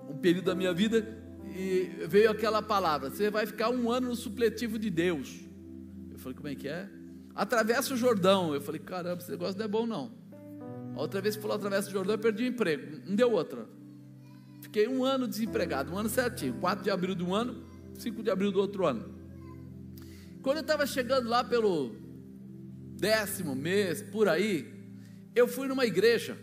[0.08, 1.08] um período da minha vida
[1.56, 5.40] e veio aquela palavra: você vai ficar um ano no supletivo de Deus.
[6.12, 6.88] Eu falei, como é que é?
[7.34, 8.54] Atravessa o Jordão.
[8.54, 10.12] Eu falei, caramba, esse negócio não é bom não.
[10.96, 13.02] A outra vez que falou atravessa o Jordão, eu perdi o emprego.
[13.08, 13.68] Não deu outra.
[14.76, 16.56] Fiquei um ano desempregado, um ano certinho.
[16.56, 19.16] 4 de abril de um ano, 5 de abril do outro ano.
[20.42, 21.96] Quando eu estava chegando lá pelo
[23.00, 24.70] décimo mês, por aí,
[25.34, 26.38] eu fui numa igreja,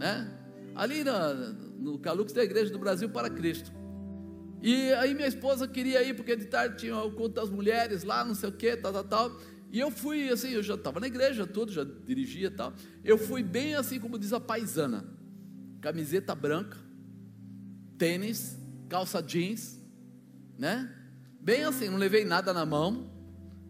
[0.00, 0.36] né?
[0.74, 1.04] Ali
[1.78, 3.70] no Calux da Igreja do Brasil para Cristo.
[4.60, 8.24] E aí minha esposa queria ir, porque de tarde tinha o culto das mulheres lá,
[8.24, 9.40] não sei o que, tal, tal, tal.
[9.70, 12.74] E eu fui assim, eu já estava na igreja, tudo, já dirigia e tal.
[13.04, 15.04] Eu fui bem assim como diz a paisana:
[15.80, 16.87] camiseta branca,
[17.98, 18.56] tênis,
[18.88, 19.78] calça jeans,
[20.56, 20.94] né?
[21.40, 23.10] Bem assim, não levei nada na mão.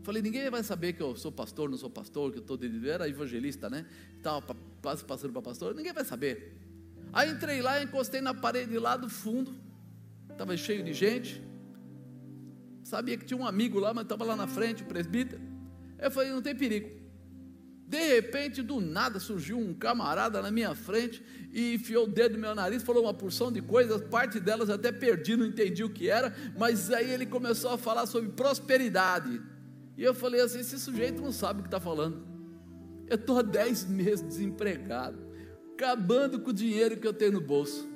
[0.02, 3.08] Falei, ninguém vai saber que eu sou pastor, não sou pastor, que eu estou era
[3.08, 3.86] evangelista, né?
[4.16, 6.56] Estava quase passando para pastor, ninguém vai saber.
[7.12, 9.54] Aí entrei lá, encostei na parede lá do fundo,
[10.30, 11.42] estava cheio de gente.
[12.84, 15.42] Sabia que tinha um amigo lá, mas estava lá na frente, o presbítero.
[15.98, 16.97] Eu falei, não tem perigo.
[17.88, 22.38] De repente, do nada, surgiu um camarada na minha frente e enfiou o dedo no
[22.38, 26.10] meu nariz, falou uma porção de coisas, parte delas até perdi, não entendi o que
[26.10, 29.40] era, mas aí ele começou a falar sobre prosperidade.
[29.96, 32.26] E eu falei assim: esse sujeito não sabe o que está falando.
[33.06, 35.18] Eu estou há 10 meses desempregado,
[35.72, 37.88] acabando com o dinheiro que eu tenho no bolso.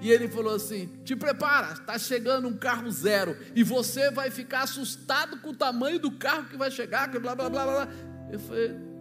[0.00, 3.36] E ele falou assim: Te prepara, está chegando um carro zero.
[3.54, 7.36] E você vai ficar assustado com o tamanho do carro que vai chegar, que blá
[7.36, 7.88] blá blá blá.
[8.28, 8.91] Eu falei: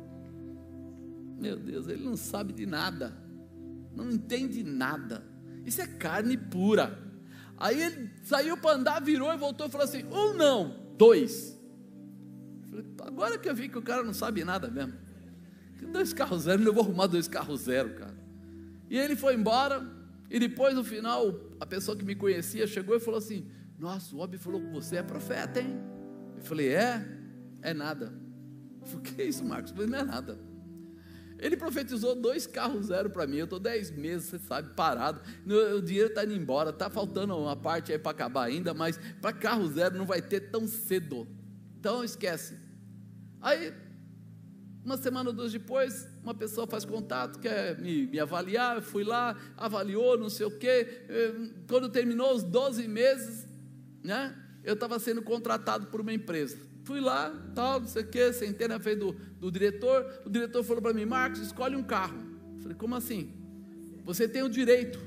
[1.41, 3.17] Meu Deus, ele não sabe de nada,
[3.95, 5.25] não entende nada.
[5.65, 6.99] Isso é carne pura.
[7.58, 11.60] Aí ele saiu para andar, virou e voltou e falou assim: Um não, dois.
[12.69, 14.93] Falei, Agora que eu vi que o cara não sabe nada mesmo.
[15.91, 18.15] Dois carros zero, eu vou arrumar dois carros zero, cara.
[18.88, 19.84] E ele foi embora.
[20.30, 23.49] E depois, no final, a pessoa que me conhecia chegou e falou assim:
[23.80, 25.75] Nossa, o Obi falou que você é profeta, hein?
[26.38, 27.04] Eu falei: É?
[27.63, 28.13] É nada.
[28.80, 29.71] Eu falei: Que é isso, Marcos?
[29.71, 30.50] Eu falei: Não é nada.
[31.41, 33.38] Ele profetizou dois carros zero para mim.
[33.38, 35.19] Eu estou dez meses, você sabe, parado.
[35.75, 39.34] O dinheiro está indo embora, está faltando uma parte aí para acabar ainda, mas para
[39.34, 41.27] carro zero não vai ter tão cedo.
[41.80, 42.56] Então esquece.
[43.41, 43.73] Aí
[44.86, 49.04] uma semana ou duas depois, uma pessoa faz contato, quer me, me avaliar, eu fui
[49.04, 51.06] lá, avaliou, não sei o quê.
[51.67, 53.47] Quando terminou os 12 meses,
[54.04, 56.70] né, eu estava sendo contratado por uma empresa.
[56.91, 60.06] Fui lá, tal, não sei o quê, sentei na frente do, do diretor.
[60.25, 62.19] O diretor falou para mim: Marcos, escolhe um carro.
[62.56, 63.34] Eu falei: Como assim?
[64.04, 64.99] Você tem o direito.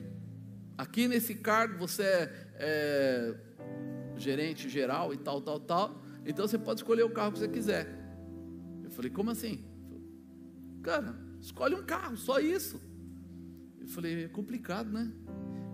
[0.78, 3.34] Aqui nesse cargo você é, é
[4.16, 6.02] gerente geral e tal, tal, tal.
[6.24, 7.86] Então você pode escolher o carro que você quiser.
[8.88, 9.62] Falei, como assim?
[10.82, 12.80] Cara, escolhe um carro, só isso.
[13.78, 15.12] Eu falei, é complicado, né?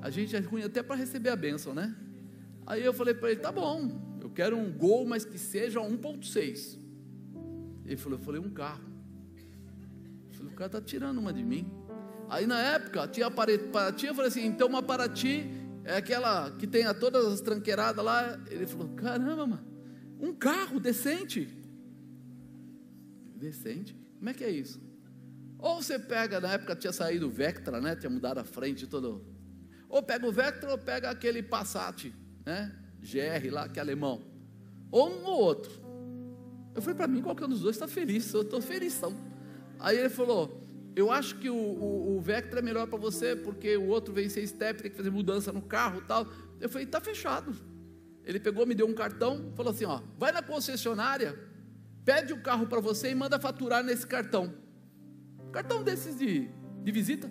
[0.02, 1.94] A gente é ruim até para receber a bênção, né?
[2.66, 6.78] Aí eu falei para ele, tá bom, eu quero um gol, mas que seja 1.6.
[7.84, 8.84] Ele falou, eu falei, um carro.
[10.28, 11.70] Eu falei, o cara tá tirando uma de mim.
[12.28, 15.50] Aí na época, tinha Paraty, eu falei assim, então uma Paraty
[15.84, 18.38] é aquela que tem todas as tranqueiradas lá.
[18.48, 19.66] Ele falou, caramba, mano,
[20.20, 21.60] um carro decente
[23.40, 23.96] decente.
[24.18, 24.80] Como é que é isso?
[25.58, 27.96] Ou você pega, na época tinha saído o Vectra, né?
[27.96, 29.24] Tinha mudado a frente todo.
[29.88, 32.12] Ou pega o Vectra ou pega aquele Passat,
[32.44, 32.76] né?
[33.00, 34.22] GR lá, que é alemão.
[34.90, 35.72] Ou um ou outro.
[36.74, 39.00] Eu falei, para mim, qualquer um dos dois está feliz, eu estou feliz.
[39.78, 40.60] Aí ele falou,
[40.94, 44.28] eu acho que o, o, o Vectra é melhor para você, porque o outro vem
[44.28, 46.26] sem step, tem que fazer mudança no carro tal.
[46.60, 47.54] Eu falei, está fechado.
[48.24, 51.38] Ele pegou, me deu um cartão, falou assim, ó, vai na concessionária,
[52.04, 54.54] pede o carro para você e manda faturar nesse cartão.
[55.52, 56.48] Cartão desses de,
[56.82, 57.30] de visita.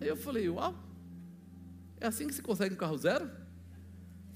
[0.00, 0.74] Aí eu falei, uau,
[2.00, 3.30] é assim que se consegue um carro zero?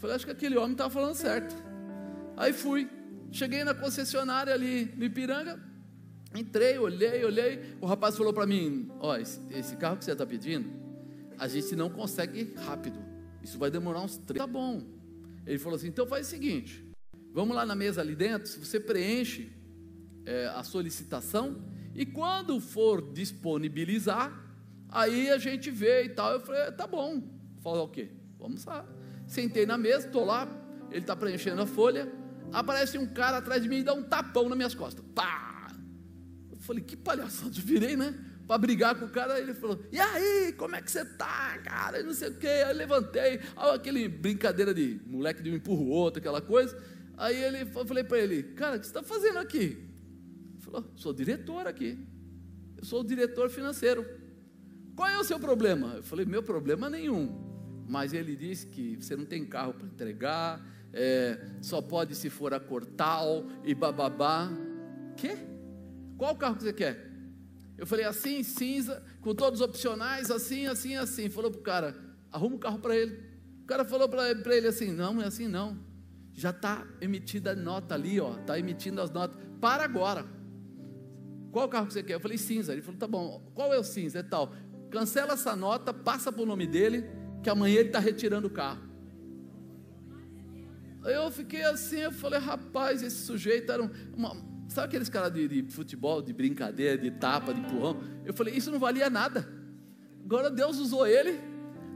[0.02, 1.54] Falei, acho que aquele homem estava falando certo.
[2.36, 2.90] Aí fui,
[3.30, 5.62] cheguei na concessionária ali no Ipiranga,
[6.34, 7.76] entrei, olhei, olhei.
[7.80, 10.68] O rapaz falou para mim: Ó, esse, carro que você está pedindo
[11.38, 12.98] a gente não consegue rápido.
[13.44, 14.38] Isso vai demorar uns três.
[14.38, 14.82] Tá bom.
[15.46, 16.84] Ele falou assim: então faz o seguinte,
[17.32, 19.52] vamos lá na mesa ali dentro, você preenche
[20.26, 24.36] é, a solicitação e quando for disponibilizar,
[24.88, 26.32] aí a gente vê e tal.
[26.32, 27.22] Eu falei: tá bom.
[27.60, 28.10] Falar o quê?
[28.36, 28.84] Vamos lá.
[29.32, 30.46] Sentei na mesa, estou lá,
[30.90, 32.06] ele está preenchendo a folha.
[32.52, 35.02] Aparece um cara atrás de mim e dá um tapão nas minhas costas.
[35.14, 35.74] Pá!
[36.50, 38.14] Eu falei, que palhaçada, eu virei, né?
[38.46, 42.00] Para brigar com o cara, ele falou: E aí, como é que você tá, cara?
[42.00, 42.46] E não sei o quê.
[42.46, 43.22] Aí levantei,
[43.56, 46.78] aí, aquele brincadeira de moleque de um empurra o outro, aquela coisa.
[47.16, 49.88] Aí ele, eu falei para ele: Cara, o que você está fazendo aqui?
[50.52, 51.98] Ele falou: Sou diretor aqui.
[52.76, 54.04] Eu sou o diretor financeiro.
[54.94, 55.94] Qual é o seu problema?
[55.94, 57.51] Eu falei: Meu problema nenhum
[57.92, 62.54] mas ele disse que você não tem carro para entregar, é, só pode se for
[62.54, 64.50] a Cortal e bababá.
[65.14, 65.36] Quê?
[66.16, 67.06] Qual carro que você quer?
[67.76, 71.28] Eu falei assim, cinza, com todos os opcionais, assim, assim, assim.
[71.28, 71.94] Falou para o cara,
[72.30, 73.14] arruma um carro para ele.
[73.62, 75.78] O cara falou para ele assim, não, é assim não.
[76.32, 79.36] Já está emitida a nota ali, ó, está emitindo as notas.
[79.60, 80.24] Para agora.
[81.50, 82.14] Qual carro que você quer?
[82.14, 82.72] Eu falei cinza.
[82.72, 83.52] Ele falou, tá bom.
[83.54, 84.20] Qual é o cinza?
[84.20, 84.54] É tal.
[84.90, 88.92] Cancela essa nota, passa para o nome dele que amanhã ele está retirando o carro.
[91.04, 93.82] Eu fiquei assim, eu falei, rapaz, esse sujeito era
[94.16, 94.36] uma.
[94.68, 98.00] Sabe aqueles caras de, de, futebol, de brincadeira, de tapa, de empurrão?
[98.24, 99.46] Eu falei, isso não valia nada.
[100.24, 101.40] Agora Deus usou ele.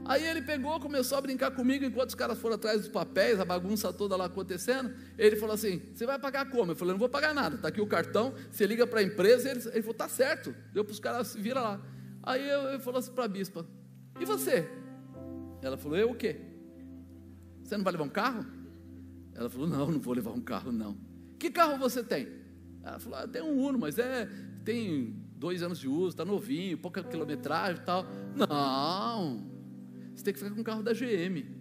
[0.05, 3.45] Aí ele pegou, começou a brincar comigo enquanto os caras foram atrás dos papéis, a
[3.45, 4.93] bagunça toda lá acontecendo.
[5.17, 6.73] Ele falou assim: Você vai pagar como?
[6.73, 8.33] Eu falei: Não vou pagar nada, está aqui o cartão.
[8.51, 9.49] Você liga para a empresa.
[9.49, 10.53] Ele, ele falou: Tá certo.
[10.73, 11.81] Deu para os caras, vira lá.
[12.23, 13.65] Aí eu, eu falou assim para a bispa:
[14.19, 14.69] E você?
[15.61, 16.39] Ela falou: Eu o quê?
[17.63, 18.45] Você não vai levar um carro?
[19.33, 20.97] Ela falou: Não, não vou levar um carro, não.
[21.39, 22.27] Que carro você tem?
[22.83, 24.27] Ela falou: ah, Tem um Uno, mas é
[24.63, 28.05] tem dois anos de uso, está novinho, pouca quilometragem e tal.
[28.35, 29.45] Não,
[30.13, 31.55] você tem que ficar com um carro da GM.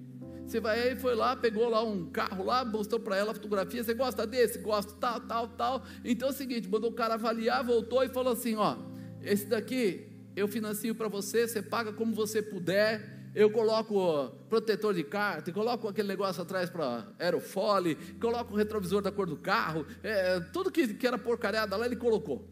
[0.44, 3.82] Você vai aí, foi lá, pegou lá um carro lá, mostrou para ela a fotografia.
[3.82, 4.58] Você gosta desse?
[4.58, 5.84] Gosto, tal, tal, tal.
[6.04, 8.76] Então é o seguinte: mandou o cara avaliar, voltou e falou assim: Ó,
[9.22, 15.04] esse daqui eu financio para você, você paga como você puder eu coloco protetor de
[15.04, 20.40] carta, coloco aquele negócio atrás para aerofole, coloco o retrovisor da cor do carro, é,
[20.40, 22.48] tudo que, que era porcariada lá ele colocou,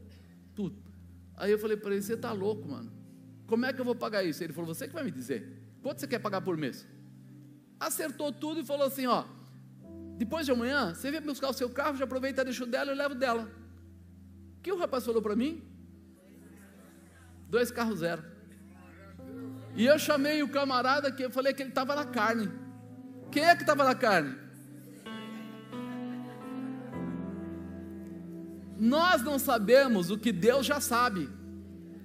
[0.55, 0.77] tudo.
[1.39, 2.93] Aí eu falei para ele: você está louco, mano?
[3.47, 4.45] Como é que eu vou pagar isso?
[4.45, 5.59] Ele falou: você que vai me dizer.
[5.83, 6.87] Quanto você quer pagar por mês?
[7.81, 9.25] Acertou tudo e falou assim: ó,
[10.19, 12.95] depois de amanhã, você vem buscar o seu carro, já aproveita, deixa o dela e
[12.95, 13.51] leva o dela.
[14.59, 15.63] O que o rapaz falou para mim?
[17.49, 18.34] Dois carros zero.
[19.77, 22.51] E eu chamei o camarada que eu falei que ele estava na carne.
[23.31, 24.37] Quem é que estava na carne?
[28.79, 31.29] Nós não sabemos o que Deus já sabe.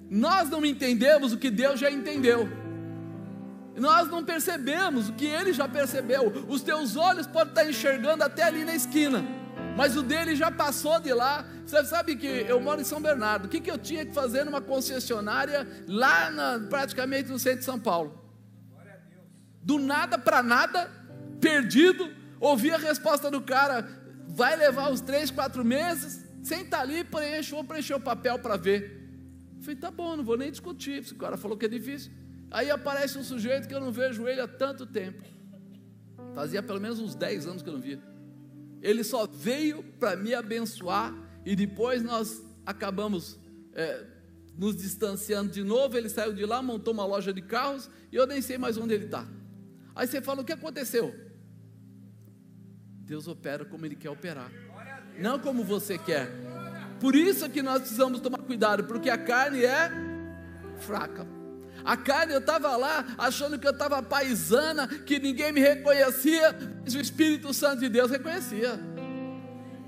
[0.10, 2.50] Nós não entendemos o que Deus já entendeu.
[3.76, 6.46] Nós não percebemos o que Ele já percebeu.
[6.48, 9.39] Os teus olhos podem estar enxergando até ali na esquina
[9.80, 11.46] mas o dele já passou de lá.
[11.66, 13.46] Você sabe que eu moro em São Bernardo.
[13.46, 17.64] O que, que eu tinha que fazer numa concessionária lá na, praticamente no centro de
[17.64, 18.22] São Paulo?
[19.64, 20.92] Do nada para nada,
[21.40, 23.88] perdido, ouvi a resposta do cara,
[24.28, 28.82] vai levar uns três, quatro meses, senta ali, preenche, vou preencher o papel para ver.
[29.62, 32.12] Falei, tá bom, não vou nem discutir, o cara falou que é difícil.
[32.52, 35.24] Aí aparece um sujeito que eu não vejo ele há tanto tempo.
[36.36, 38.19] Fazia pelo menos uns 10 anos que eu não via.
[38.82, 41.14] Ele só veio para me abençoar
[41.46, 43.40] e depois nós acabamos
[43.74, 44.06] é,
[44.58, 45.98] nos distanciando de novo.
[45.98, 48.94] Ele saiu de lá, montou uma loja de carros e eu nem sei mais onde
[48.94, 49.28] ele está.
[49.96, 51.14] Aí você fala: o que aconteceu?
[53.10, 54.52] Deus opera como Ele quer operar,
[55.18, 56.30] não como você quer.
[57.00, 59.90] Por isso que nós precisamos tomar cuidado, porque a carne é
[60.78, 61.39] fraca.
[61.84, 66.96] A carne, eu estava lá achando que eu estava paisana, que ninguém me reconhecia, mas
[66.96, 68.80] o Espírito Santo de Deus reconhecia.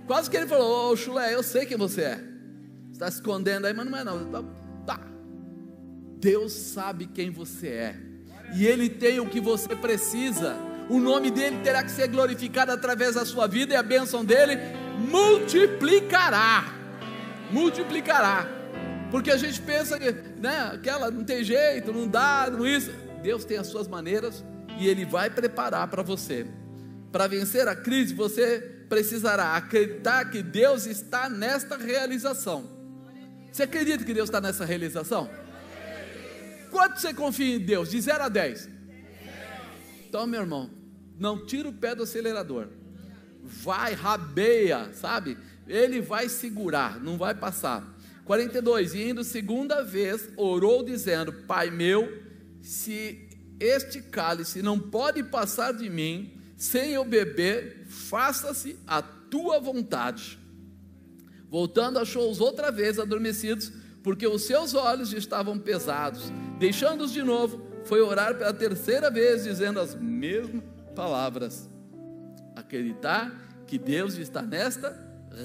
[0.07, 2.15] Quase que ele falou: Ô oh, Chulé, eu sei quem você é.
[2.15, 4.51] Você está escondendo aí, mas não é não.
[4.85, 4.99] Tá.
[6.19, 7.95] Deus sabe quem você é,
[8.55, 10.55] e Ele tem o que você precisa.
[10.89, 14.57] O nome dele terá que ser glorificado através da sua vida, e a bênção dele
[15.09, 16.65] multiplicará.
[17.49, 18.47] Multiplicará.
[19.09, 22.91] Porque a gente pensa que, né, aquela não tem jeito, não dá, não isso.
[23.21, 24.43] Deus tem as suas maneiras
[24.79, 26.47] e Ele vai preparar para você.
[27.11, 32.65] Para vencer a crise, você precisará acreditar que Deus está nesta realização.
[33.51, 35.29] Você acredita que Deus está nessa realização?
[36.71, 37.91] Quanto você confia em Deus?
[37.91, 38.69] De 0 a 10.
[40.07, 40.69] Então, meu irmão,
[41.19, 42.69] não tira o pé do acelerador.
[43.43, 45.37] Vai, rabeia, sabe?
[45.67, 47.85] Ele vai segurar, não vai passar.
[48.25, 52.21] 42, e indo segunda vez, orou dizendo: Pai meu,
[52.61, 60.37] se este cálice não pode passar de mim sem eu beber, faça-se a tua vontade.
[61.49, 63.71] Voltando, achou-os outra vez adormecidos,
[64.03, 66.31] porque os seus olhos estavam pesados.
[66.59, 70.63] Deixando-os de novo, foi orar pela terceira vez, dizendo as mesmas
[70.95, 71.69] palavras.
[72.55, 74.95] Acreditar que Deus está nesta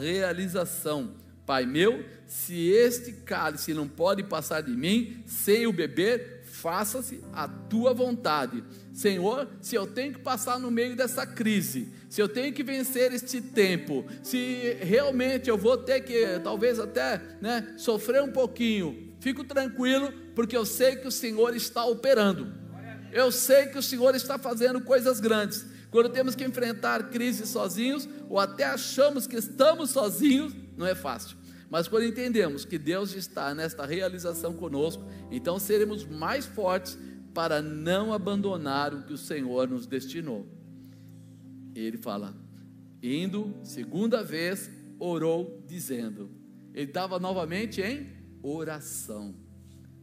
[0.01, 1.15] realização.
[1.47, 7.47] Pai meu, se este cálice não pode passar de mim sem o beber, faça-se a
[7.47, 8.65] tua vontade.
[8.93, 13.13] Senhor, se eu tenho que passar no meio dessa crise, se eu tenho que vencer
[13.13, 19.45] este tempo, se realmente eu vou ter que, talvez até, né, sofrer um pouquinho, fico
[19.45, 22.53] tranquilo, porque eu sei que o Senhor está operando.
[23.13, 25.65] Eu sei que o Senhor está fazendo coisas grandes.
[25.97, 31.39] Quando temos que enfrentar crises sozinhos, ou até achamos que estamos sozinhos, não é fácil.
[31.71, 36.99] Mas quando entendemos que Deus está nesta realização conosco, então seremos mais fortes
[37.33, 40.47] para não abandonar o que o Senhor nos destinou.
[41.75, 42.37] Ele fala,
[43.03, 46.31] indo, segunda vez, orou, dizendo:
[46.75, 48.07] Ele estava novamente em
[48.43, 49.35] oração.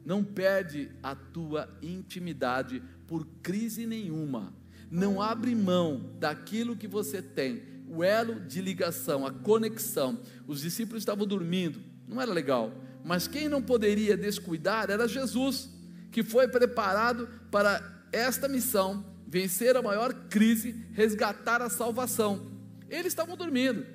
[0.03, 4.62] Não perde a tua intimidade por crise nenhuma.
[4.89, 10.19] Não abre mão daquilo que você tem o elo de ligação, a conexão.
[10.47, 12.71] Os discípulos estavam dormindo, não era legal,
[13.03, 15.69] mas quem não poderia descuidar era Jesus,
[16.11, 22.51] que foi preparado para esta missão, vencer a maior crise, resgatar a salvação.
[22.89, 23.85] Eles estavam dormindo.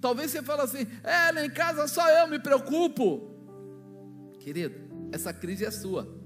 [0.00, 3.34] Talvez você fale assim: é, lá em casa só eu me preocupo.
[4.40, 4.74] Querido,
[5.12, 6.17] essa crise é sua.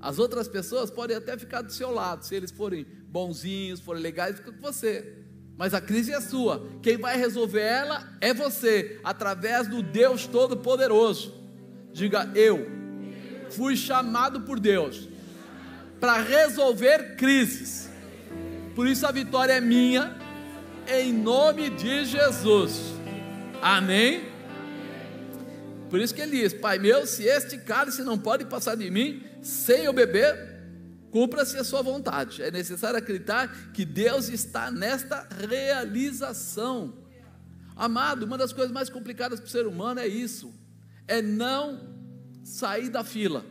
[0.00, 4.36] As outras pessoas podem até ficar do seu lado, se eles forem bonzinhos, forem legais,
[4.36, 5.26] fica com você
[5.58, 6.64] mas a crise é sua.
[6.80, 11.34] Quem vai resolver ela é você, através do Deus Todo-Poderoso.
[11.92, 12.64] Diga eu.
[13.50, 15.08] Fui chamado por Deus
[15.98, 17.90] para resolver crises.
[18.76, 20.16] Por isso a vitória é minha,
[20.86, 22.94] em nome de Jesus.
[23.60, 24.28] Amém?
[25.90, 29.24] Por isso que ele diz: Pai meu, se este cálice não pode passar de mim
[29.48, 30.58] sem eu beber,
[31.10, 32.42] Cumpra-se a sua vontade.
[32.42, 36.94] É necessário acreditar que Deus está nesta realização.
[37.74, 40.52] Amado, uma das coisas mais complicadas para o ser humano é isso:
[41.06, 41.96] é não
[42.44, 43.44] sair da fila.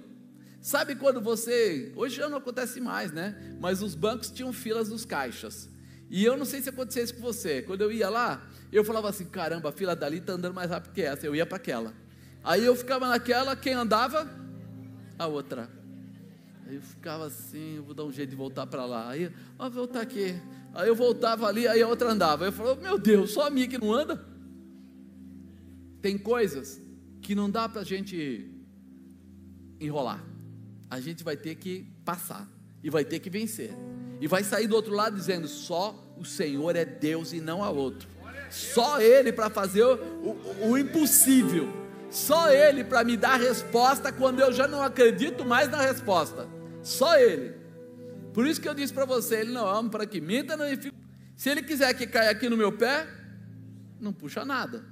[0.61, 1.91] Sabe quando você.
[1.95, 3.55] Hoje já não acontece mais, né?
[3.59, 5.69] Mas os bancos tinham filas dos caixas.
[6.09, 7.61] E eu não sei se acontecia isso com você.
[7.61, 10.93] Quando eu ia lá, eu falava assim: caramba, a fila dali está andando mais rápido
[10.93, 11.25] que essa.
[11.25, 11.93] Eu ia para aquela.
[12.43, 14.29] Aí eu ficava naquela, quem andava?
[15.17, 15.76] A outra.
[16.67, 19.09] Aí eu ficava assim, eu vou dar um jeito de voltar para lá.
[19.09, 20.35] Aí, ó, voltar aqui.
[20.73, 22.43] Aí eu voltava ali, aí a outra andava.
[22.43, 24.23] Aí eu falava, meu Deus, só a minha que não anda?
[26.01, 26.81] Tem coisas
[27.21, 28.51] que não dá para a gente
[29.79, 30.21] enrolar.
[30.89, 32.49] A gente vai ter que passar
[32.83, 33.71] e vai ter que vencer.
[34.19, 37.69] E vai sair do outro lado dizendo: só o Senhor é Deus e não há
[37.69, 38.09] outro.
[38.49, 41.67] Só Ele para fazer o, o, o impossível.
[42.09, 46.56] Só Ele para me dar resposta quando eu já não acredito mais na resposta.
[46.87, 47.53] Só Ele.
[48.33, 50.65] Por isso que eu disse para você: Ele não ama para que minta, não
[51.35, 53.05] Se Ele quiser que caia aqui no meu pé,
[53.99, 54.85] não puxa nada.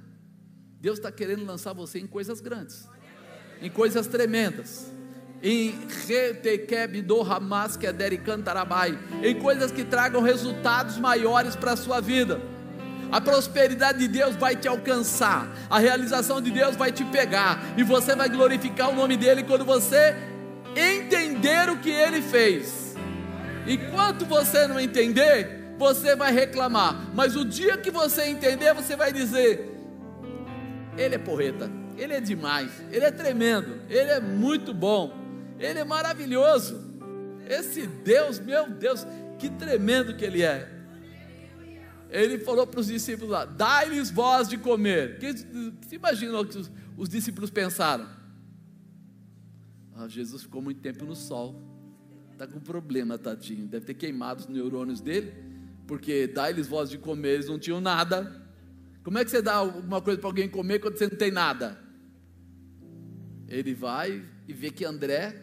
[0.78, 2.86] Deus está querendo lançar você em coisas grandes,
[3.62, 4.92] em coisas tremendas,
[5.42, 5.74] em
[6.06, 11.98] retekeb do Hamas que é dericantarabai, em coisas que tragam resultados maiores para a sua
[11.98, 12.38] vida.
[13.10, 17.82] A prosperidade de Deus vai te alcançar, a realização de Deus vai te pegar, e
[17.82, 20.35] você vai glorificar o nome dEle quando você
[20.76, 22.94] entender o que ele fez.
[23.66, 27.10] Enquanto você não entender, você vai reclamar.
[27.14, 29.68] Mas o dia que você entender, você vai dizer:
[30.96, 35.12] Ele é porreta, Ele é demais, Ele é tremendo, Ele é muito bom,
[35.58, 36.84] Ele é maravilhoso.
[37.48, 39.06] Esse Deus, meu Deus,
[39.38, 40.76] que tremendo que Ele é.
[42.08, 45.18] Ele falou para os discípulos lá: dai-lhes voz de comer.
[45.18, 45.34] Que,
[45.92, 48.06] imagina o que os, os discípulos pensaram?
[49.98, 51.58] Ah, Jesus ficou muito tempo no sol.
[52.30, 53.66] Está com problema, tadinho.
[53.66, 55.32] Deve ter queimado os neurônios dele,
[55.86, 58.44] porque dá-lhes voz de comer, eles não tinham nada.
[59.02, 61.80] Como é que você dá alguma coisa para alguém comer quando você não tem nada?
[63.48, 65.34] Ele vai e vê que André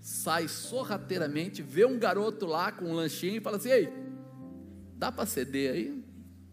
[0.00, 3.92] sai sorrateiramente, vê um garoto lá com um lanchinho e fala assim: Ei,
[4.96, 6.04] dá para ceder aí?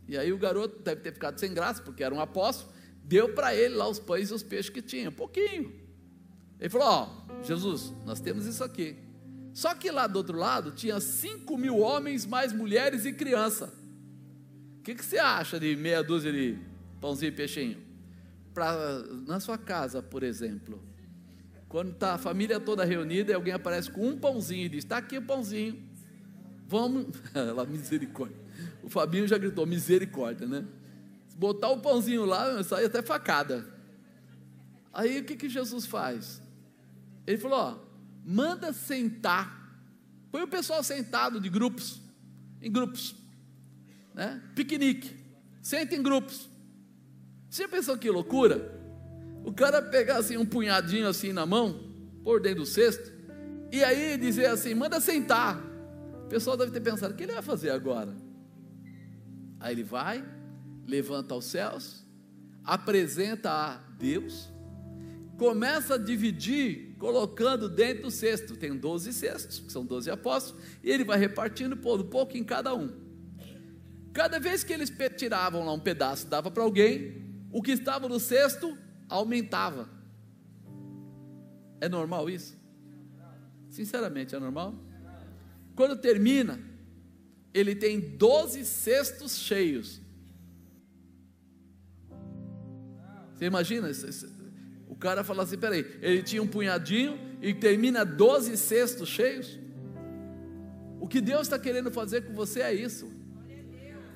[0.05, 3.55] E aí o garoto deve ter ficado sem graça, porque era um apóstolo, deu para
[3.55, 5.86] ele lá os pães e os peixes que tinha, um pouquinho.
[6.59, 8.95] Ele falou: Ó, oh, Jesus, nós temos isso aqui.
[9.53, 13.73] Só que lá do outro lado tinha 5 mil homens, mais mulheres e criança.
[14.79, 16.57] O que, que você acha de meia dúzia de
[17.01, 17.77] pãozinho e peixinho?
[18.53, 18.75] Pra,
[19.25, 20.81] na sua casa, por exemplo,
[21.67, 24.97] Quando está a família toda reunida e alguém aparece com um pãozinho e diz: Está
[24.97, 25.83] aqui o pãozinho.
[26.67, 27.07] Vamos.
[27.33, 28.37] Ela, misericórdia.
[28.83, 30.65] O Fabinho já gritou: misericórdia, né?
[31.35, 33.65] Botar o pãozinho lá, sai até facada.
[34.93, 36.41] Aí o que, que Jesus faz?
[37.27, 37.77] Ele falou: Ó,
[38.25, 39.55] manda sentar.
[40.31, 42.01] Põe o pessoal sentado de grupos,
[42.61, 43.13] em grupos,
[44.15, 44.41] né?
[44.55, 45.15] Piquenique.
[45.61, 46.49] Senta em grupos.
[47.49, 48.73] Você já pensou que loucura?
[49.43, 51.91] O cara pegar assim um punhadinho assim na mão,
[52.23, 53.11] por dentro do cesto,
[53.71, 55.61] e aí dizer assim: manda sentar.
[56.25, 58.15] O pessoal deve ter pensado: o que ele vai fazer agora?
[59.59, 60.23] Aí ele vai,
[60.85, 62.05] levanta aos céus,
[62.63, 64.49] apresenta a Deus,
[65.37, 68.55] começa a dividir, colocando dentro do cesto.
[68.55, 72.43] Tem 12 cestos, que são 12 apóstolos, e ele vai repartindo, pondo um pouco em
[72.43, 73.07] cada um.
[74.13, 78.19] Cada vez que eles tiravam lá um pedaço, dava para alguém, o que estava no
[78.19, 78.77] cesto
[79.07, 79.89] aumentava.
[81.79, 82.57] É normal isso?
[83.69, 84.73] Sinceramente, é normal?
[85.75, 86.59] Quando termina,
[87.53, 90.01] ele tem 12 cestos cheios.
[93.35, 93.87] Você imagina?
[94.99, 99.59] Cara fala assim: peraí, ele tinha um punhadinho e termina 12 cestos cheios?
[100.99, 103.09] O que Deus está querendo fazer com você é isso.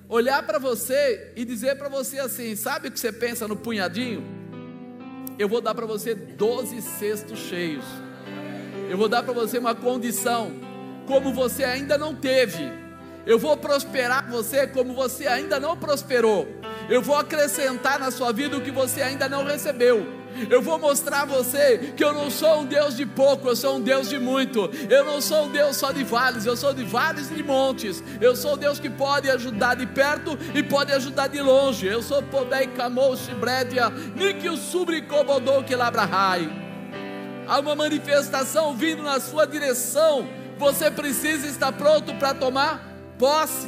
[0.09, 4.41] Olhar para você e dizer para você assim: sabe o que você pensa no punhadinho?
[5.41, 7.83] eu vou dar para você 12 cestos cheios.
[8.89, 10.51] Eu vou dar para você uma condição
[11.07, 12.71] como você ainda não teve.
[13.25, 16.47] Eu vou prosperar você como você ainda não prosperou.
[16.89, 20.05] Eu vou acrescentar na sua vida o que você ainda não recebeu.
[20.49, 23.77] Eu vou mostrar a você que eu não sou um Deus de pouco, eu sou
[23.77, 24.69] um Deus de muito.
[24.89, 28.03] Eu não sou um Deus só de vales, eu sou de vales e de montes.
[28.19, 31.87] Eu sou um Deus que pode ajudar de perto e pode ajudar de longe.
[31.87, 36.49] Eu sou Podei Camou Shibredia, Nikil Subri Kobodou Kilabrahai.
[37.47, 40.27] Há uma manifestação vindo na sua direção.
[40.57, 43.67] Você precisa estar pronto para tomar posse.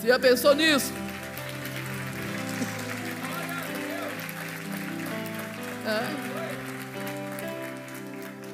[0.00, 0.99] Você já pensou nisso?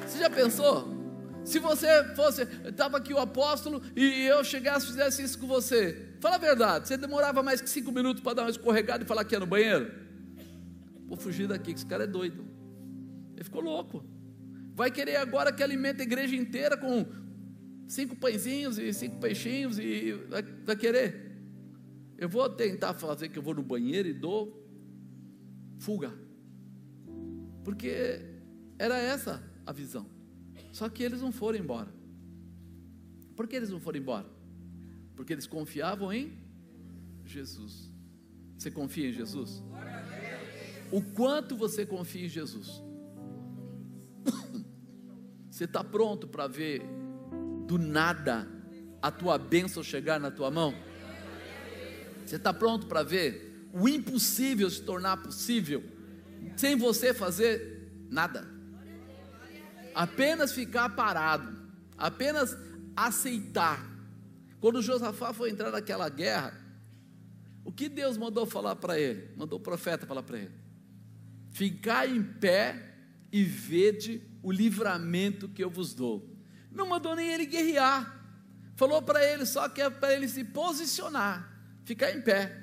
[0.05, 0.95] Você já pensou?
[1.43, 6.15] Se você fosse, estava aqui o apóstolo e eu chegasse e fizesse isso com você,
[6.19, 9.23] fala a verdade, você demorava mais que cinco minutos para dar uma escorregada e falar
[9.23, 9.91] que ia no banheiro?
[11.05, 12.45] Vou fugir daqui, que esse cara é doido.
[13.33, 14.03] Ele ficou louco.
[14.75, 17.05] Vai querer agora que alimente a igreja inteira com
[17.87, 21.37] cinco pãezinhos e cinco peixinhos e vai, vai querer.
[22.17, 24.67] Eu vou tentar fazer que eu vou no banheiro e dou
[25.79, 26.27] fuga
[27.67, 28.21] porque
[28.79, 30.05] era essa a visão.
[30.71, 31.93] Só que eles não foram embora.
[33.35, 34.25] Por que eles não foram embora?
[35.17, 36.31] Porque eles confiavam em
[37.25, 37.91] Jesus.
[38.57, 39.61] Você confia em Jesus?
[40.93, 42.81] O quanto você confia em Jesus?
[45.51, 46.81] Você está pronto para ver
[47.67, 48.47] do nada
[49.01, 50.73] a tua bênção chegar na tua mão?
[52.25, 55.96] Você está pronto para ver o impossível se tornar possível?
[56.55, 58.47] Sem você fazer nada.
[59.93, 61.55] Apenas ficar parado,
[61.97, 62.55] apenas
[62.95, 63.85] aceitar.
[64.59, 66.53] Quando Josafá foi entrar naquela guerra,
[67.63, 69.29] o que Deus mandou falar para ele?
[69.35, 70.51] Mandou o profeta falar para ele:
[71.51, 72.95] Ficar em pé
[73.31, 76.27] e vede o livramento que eu vos dou.
[76.71, 78.15] Não mandou nem ele guerrear.
[78.75, 81.51] Falou para ele só que é para ele se posicionar,
[81.83, 82.55] ficar em pé,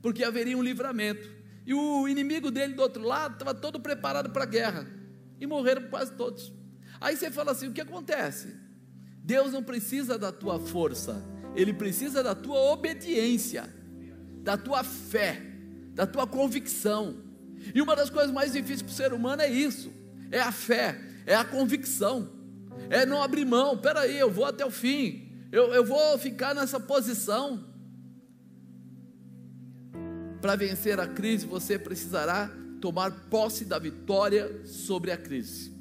[0.00, 1.37] porque haveria um livramento.
[1.68, 4.86] E o inimigo dele do outro lado estava todo preparado para a guerra.
[5.38, 6.50] E morreram quase todos.
[6.98, 8.56] Aí você fala assim: o que acontece?
[9.22, 11.22] Deus não precisa da tua força,
[11.54, 13.68] Ele precisa da tua obediência,
[14.42, 15.42] da tua fé,
[15.92, 17.22] da tua convicção.
[17.74, 19.92] E uma das coisas mais difíceis para o ser humano é isso:
[20.30, 22.32] é a fé, é a convicção,
[22.88, 23.76] é não abrir mão.
[23.76, 27.67] Peraí, eu vou até o fim, eu, eu vou ficar nessa posição.
[30.40, 35.72] Para vencer a crise, você precisará tomar posse da vitória sobre a crise.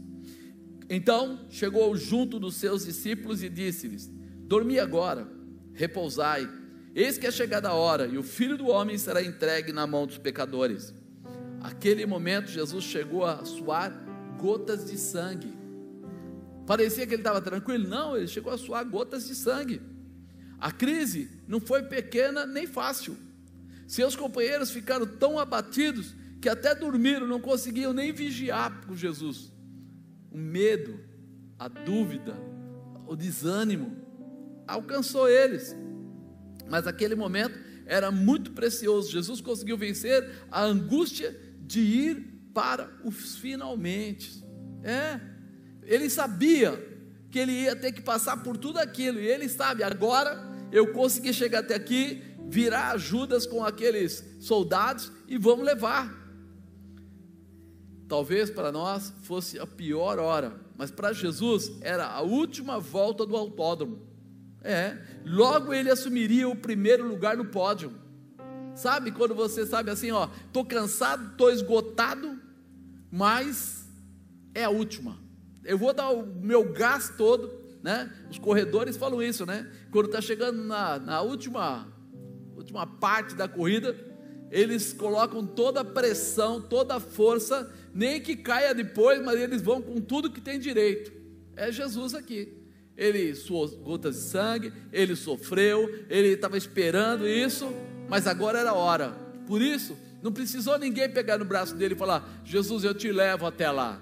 [0.89, 4.09] Então chegou junto dos seus discípulos e disse-lhes:
[4.47, 5.27] Dormi agora,
[5.73, 6.49] repousai.
[6.95, 10.07] Eis que é chegada a hora, e o filho do homem será entregue na mão
[10.07, 10.93] dos pecadores.
[11.61, 13.91] Aquele momento, Jesus chegou a suar
[14.39, 15.53] gotas de sangue.
[16.65, 19.81] Parecia que ele estava tranquilo, não, ele chegou a suar gotas de sangue.
[20.59, 23.15] A crise não foi pequena nem fácil.
[23.87, 29.51] Seus companheiros ficaram tão abatidos que até dormiram, não conseguiam nem vigiar com Jesus.
[30.29, 30.99] O medo,
[31.57, 32.35] a dúvida,
[33.07, 33.95] o desânimo
[34.67, 35.75] alcançou eles.
[36.69, 39.09] Mas aquele momento era muito precioso.
[39.09, 44.43] Jesus conseguiu vencer a angústia de ir para os finalmente.
[44.83, 45.19] É,
[45.83, 46.77] ele sabia
[47.31, 50.37] que ele ia ter que passar por tudo aquilo, e ele sabe, agora
[50.71, 56.15] eu consegui chegar até aqui, virar Judas com aqueles soldados e vamos levar.
[58.07, 63.35] Talvez para nós fosse a pior hora, mas para Jesus era a última volta do
[63.35, 64.07] autódromo.
[64.63, 67.93] É, logo ele assumiria o primeiro lugar no pódio.
[68.75, 72.39] Sabe quando você sabe assim, ó, tô cansado, tô esgotado,
[73.11, 73.87] mas
[74.53, 75.19] é a última.
[75.63, 77.51] Eu vou dar o meu gás todo,
[77.83, 78.11] né?
[78.29, 79.69] Os corredores falam isso, né?
[79.91, 81.91] Quando está chegando na, na última,
[82.67, 83.95] última parte da corrida,
[84.51, 89.81] eles colocam toda a pressão, toda a força, nem que caia depois, mas eles vão
[89.81, 91.11] com tudo que tem direito.
[91.55, 92.53] É Jesus aqui.
[92.95, 97.71] Ele suou gotas de sangue, ele sofreu, ele estava esperando isso,
[98.09, 99.11] mas agora era a hora.
[99.45, 103.45] Por isso, não precisou ninguém pegar no braço dele e falar: Jesus, eu te levo
[103.45, 104.01] até lá.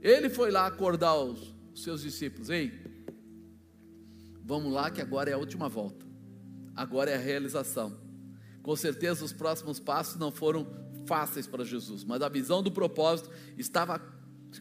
[0.00, 2.72] Ele foi lá acordar os, seus discípulos: Ei,
[4.42, 6.03] vamos lá que agora é a última volta,
[6.74, 7.96] agora é a realização.
[8.62, 10.66] Com certeza os próximos passos não foram
[11.06, 14.00] fáceis para Jesus, mas a visão do propósito estava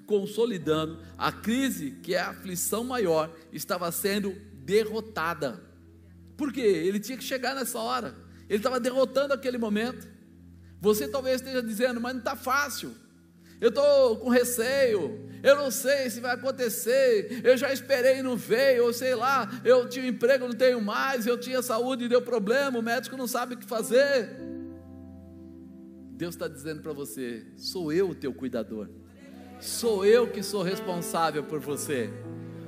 [0.06, 4.32] consolidando, a crise, que é a aflição maior, estava sendo
[4.64, 5.62] derrotada.
[6.36, 6.62] Por quê?
[6.62, 8.16] Ele tinha que chegar nessa hora.
[8.50, 10.08] Ele estava derrotando aquele momento.
[10.82, 12.94] Você talvez esteja dizendo, mas não está fácil.
[13.64, 15.22] Eu estou com receio.
[15.42, 17.40] Eu não sei se vai acontecer.
[17.46, 18.84] Eu já esperei e não veio.
[18.84, 21.26] Ou sei lá, eu tinha um emprego, não tenho mais.
[21.26, 22.78] Eu tinha saúde e deu problema.
[22.78, 24.32] O médico não sabe o que fazer.
[26.12, 28.90] Deus está dizendo para você: sou eu o teu cuidador.
[29.62, 32.10] Sou eu que sou responsável por você.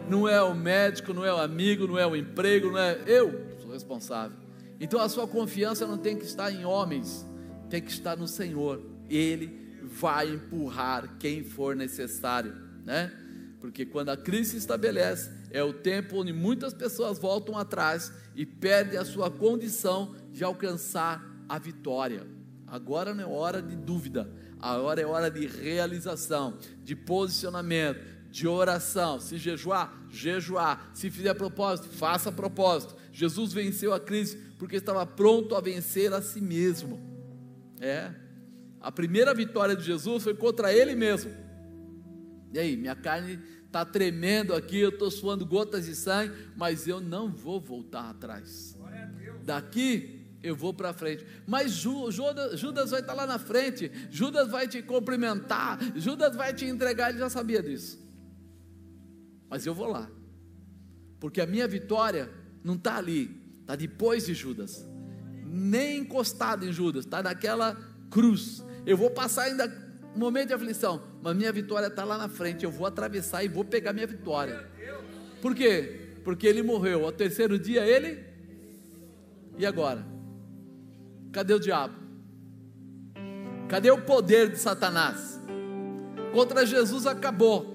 [0.10, 3.58] Não é o médico, não é o amigo, não é o emprego, não é eu
[3.60, 4.38] sou responsável.
[4.80, 7.26] Então a sua confiança não tem que estar em homens,
[7.70, 8.82] tem que estar no Senhor.
[9.10, 9.65] Ele
[10.00, 13.12] vai empurrar quem for necessário, né?
[13.60, 18.46] Porque quando a crise se estabelece, é o tempo onde muitas pessoas voltam atrás e
[18.46, 22.28] perdem a sua condição de alcançar a vitória.
[22.68, 24.30] Agora não é hora de dúvida,
[24.60, 29.20] agora é hora de realização, de posicionamento, de oração.
[29.20, 30.92] Se jejuar, jejuar.
[30.94, 32.96] Se fizer propósito, faça propósito.
[33.12, 37.00] Jesus venceu a crise porque estava pronto a vencer a si mesmo.
[37.80, 38.25] É.
[38.86, 41.32] A primeira vitória de Jesus foi contra ele mesmo.
[42.54, 47.02] E aí, minha carne está tremendo aqui, eu estou suando gotas de sangue, mas eu
[47.02, 48.78] não vou voltar atrás.
[49.44, 51.26] Daqui eu vou para frente.
[51.48, 56.54] Mas Judas, Judas vai estar tá lá na frente, Judas vai te cumprimentar, Judas vai
[56.54, 58.00] te entregar, ele já sabia disso.
[59.50, 60.08] Mas eu vou lá,
[61.20, 62.30] porque a minha vitória
[62.64, 64.88] não está ali, está depois de Judas,
[65.44, 67.76] nem encostado em Judas, está naquela
[68.12, 68.64] cruz.
[68.86, 69.72] Eu vou passar ainda
[70.16, 72.64] um momento de aflição, mas minha vitória está lá na frente.
[72.64, 74.68] Eu vou atravessar e vou pegar minha vitória.
[75.42, 76.18] Por quê?
[76.24, 77.06] Porque ele morreu.
[77.06, 78.24] Ao terceiro dia ele.
[79.58, 80.06] E agora?
[81.32, 81.96] Cadê o diabo?
[83.68, 85.40] Cadê o poder de Satanás?
[86.34, 87.74] Contra Jesus acabou.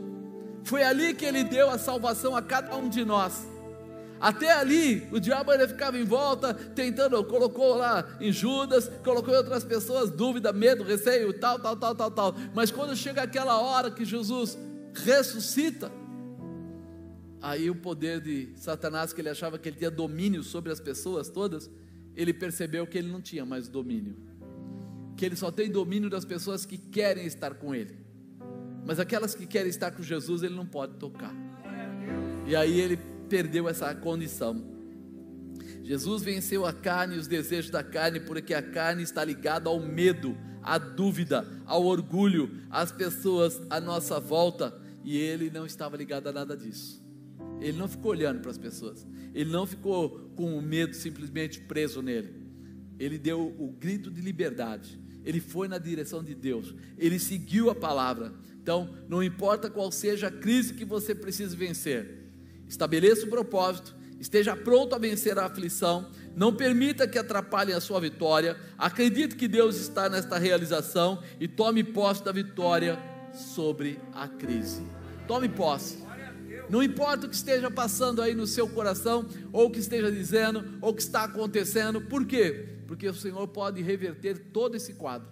[0.65, 3.47] Foi ali que ele deu a salvação a cada um de nós.
[4.21, 9.39] Até ali, o diabo ainda ficava em volta, tentando, colocou lá em Judas, colocou em
[9.39, 12.35] outras pessoas, dúvida, medo, receio, tal, tal, tal, tal, tal.
[12.55, 14.59] Mas quando chega aquela hora que Jesus
[14.93, 15.91] ressuscita,
[17.41, 21.31] aí o poder de Satanás, que ele achava que ele tinha domínio sobre as pessoas
[21.31, 21.71] todas,
[22.14, 24.16] ele percebeu que ele não tinha mais domínio.
[25.16, 27.97] Que ele só tem domínio das pessoas que querem estar com ele.
[28.85, 31.35] Mas aquelas que querem estar com Jesus, ele não pode tocar.
[32.47, 32.99] E aí ele
[33.31, 34.62] perdeu essa condição.
[35.83, 39.81] Jesus venceu a carne e os desejos da carne, porque a carne está ligada ao
[39.81, 46.26] medo, à dúvida, ao orgulho, às pessoas à nossa volta, e ele não estava ligado
[46.26, 47.03] a nada disso.
[47.61, 52.03] Ele não ficou olhando para as pessoas, ele não ficou com o medo simplesmente preso
[52.03, 52.35] nele.
[52.99, 57.74] Ele deu o grito de liberdade, ele foi na direção de Deus, ele seguiu a
[57.74, 58.35] palavra.
[58.62, 62.20] Então, não importa qual seja a crise que você precisa vencer,
[62.71, 68.01] Estabeleça o propósito, esteja pronto a vencer a aflição, não permita que atrapalhem a sua
[68.01, 68.57] vitória.
[68.79, 72.97] Acredite que Deus está nesta realização e tome posse da vitória
[73.35, 74.87] sobre a crise.
[75.27, 75.99] Tome posse.
[76.68, 80.79] Não importa o que esteja passando aí no seu coração, ou o que esteja dizendo,
[80.81, 82.68] ou o que está acontecendo, por quê?
[82.87, 85.29] Porque o Senhor pode reverter todo esse quadro,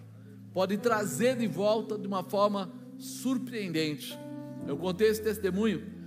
[0.53, 4.19] pode trazer de volta de uma forma surpreendente.
[4.67, 5.99] Eu contei esse testemunho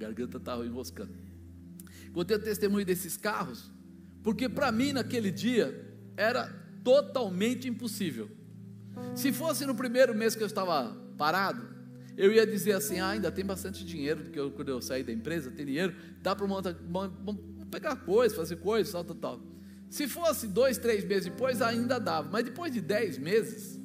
[0.00, 1.12] garganta estava enroscando.
[2.12, 3.70] Contei o testemunho desses carros,
[4.22, 6.48] porque para mim naquele dia era
[6.82, 8.30] totalmente impossível.
[9.14, 11.68] Se fosse no primeiro mês que eu estava parado,
[12.16, 15.12] eu ia dizer assim: ah, ainda tem bastante dinheiro, porque eu, quando eu saí da
[15.12, 16.74] empresa, tem dinheiro, dá para montar,
[17.70, 19.40] pegar coisas, fazer coisas, tal, tal, tal.
[19.88, 23.78] Se fosse dois, três meses depois, ainda dava, mas depois de dez meses,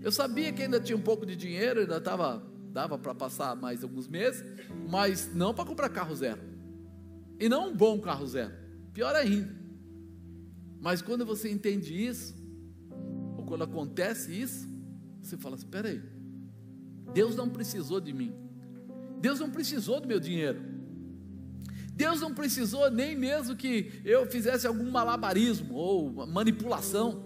[0.00, 2.42] eu sabia que ainda tinha um pouco de dinheiro, ainda estava,
[2.72, 4.42] dava para passar mais alguns meses,
[4.88, 6.40] mas não para comprar carro zero,
[7.38, 8.52] e não um bom carro zero,
[8.92, 9.54] pior ainda.
[10.80, 12.34] Mas quando você entende isso,
[13.36, 14.68] ou quando acontece isso,
[15.20, 16.02] você fala assim: peraí,
[17.12, 18.34] Deus não precisou de mim,
[19.20, 20.60] Deus não precisou do meu dinheiro,
[21.94, 27.22] Deus não precisou nem mesmo que eu fizesse algum malabarismo ou manipulação,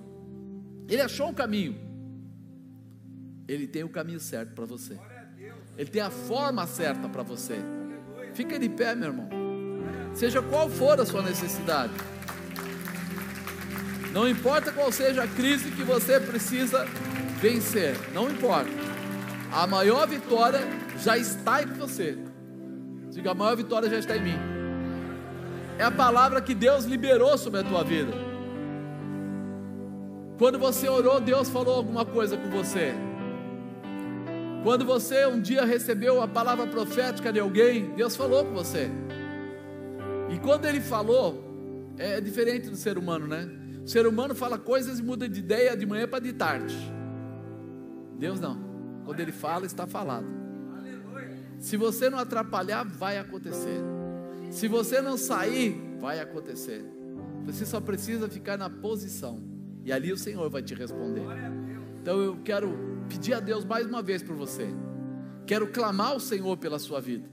[0.89, 1.77] Ele achou um caminho,
[3.47, 4.99] Ele tem o caminho certo para você,
[5.77, 7.59] Ele tem a forma certa para você.
[8.35, 9.29] Fica de pé, meu irmão,
[10.15, 11.93] seja qual for a sua necessidade.
[14.13, 16.87] Não importa qual seja a crise que você precisa
[17.41, 18.71] vencer, não importa.
[19.53, 20.61] A maior vitória
[20.99, 22.17] já está em você.
[23.11, 24.39] Diga, a maior vitória já está em mim.
[25.79, 28.13] É a palavra que Deus liberou sobre a tua vida.
[30.39, 32.95] Quando você orou, Deus falou alguma coisa com você.
[34.67, 38.91] Quando você um dia recebeu a palavra profética de alguém, Deus falou com você.
[40.29, 43.49] E quando Ele falou, é diferente do ser humano, né?
[43.85, 46.75] O ser humano fala coisas e muda de ideia de manhã para de tarde.
[48.19, 48.59] Deus não.
[49.05, 50.27] Quando ele fala, está falado.
[51.61, 53.81] Se você não atrapalhar, vai acontecer.
[54.51, 56.85] Se você não sair, vai acontecer.
[57.45, 59.41] Você só precisa ficar na posição.
[59.85, 61.23] E ali o Senhor vai te responder.
[62.03, 64.69] Então eu quero pedir a Deus mais uma vez por você.
[65.47, 67.29] Quero clamar ao Senhor pela sua vida.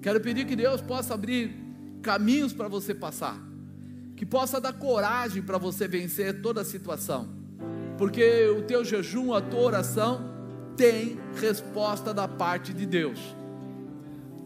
[0.00, 1.54] Quero pedir que Deus possa abrir
[2.02, 3.48] caminhos para você passar
[4.18, 7.28] que possa dar coragem para você vencer toda a situação,
[7.96, 10.34] porque o teu jejum, a tua oração
[10.76, 13.20] tem resposta da parte de Deus,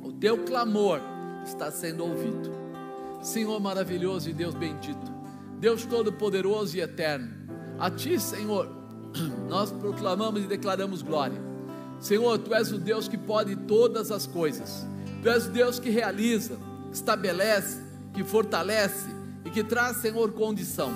[0.03, 1.01] o teu clamor
[1.43, 2.53] está sendo ouvido.
[3.23, 5.11] Senhor maravilhoso e Deus bendito,
[5.59, 7.31] Deus todo-poderoso e eterno,
[7.79, 8.68] a Ti, Senhor,
[9.49, 11.41] nós proclamamos e declaramos glória.
[12.01, 14.87] Senhor, Tu és o Deus que pode todas as coisas,
[15.23, 16.57] Tu és o Deus que realiza,
[16.91, 17.81] que estabelece,
[18.13, 19.09] que fortalece,
[19.45, 20.93] e que traz, Senhor, condição.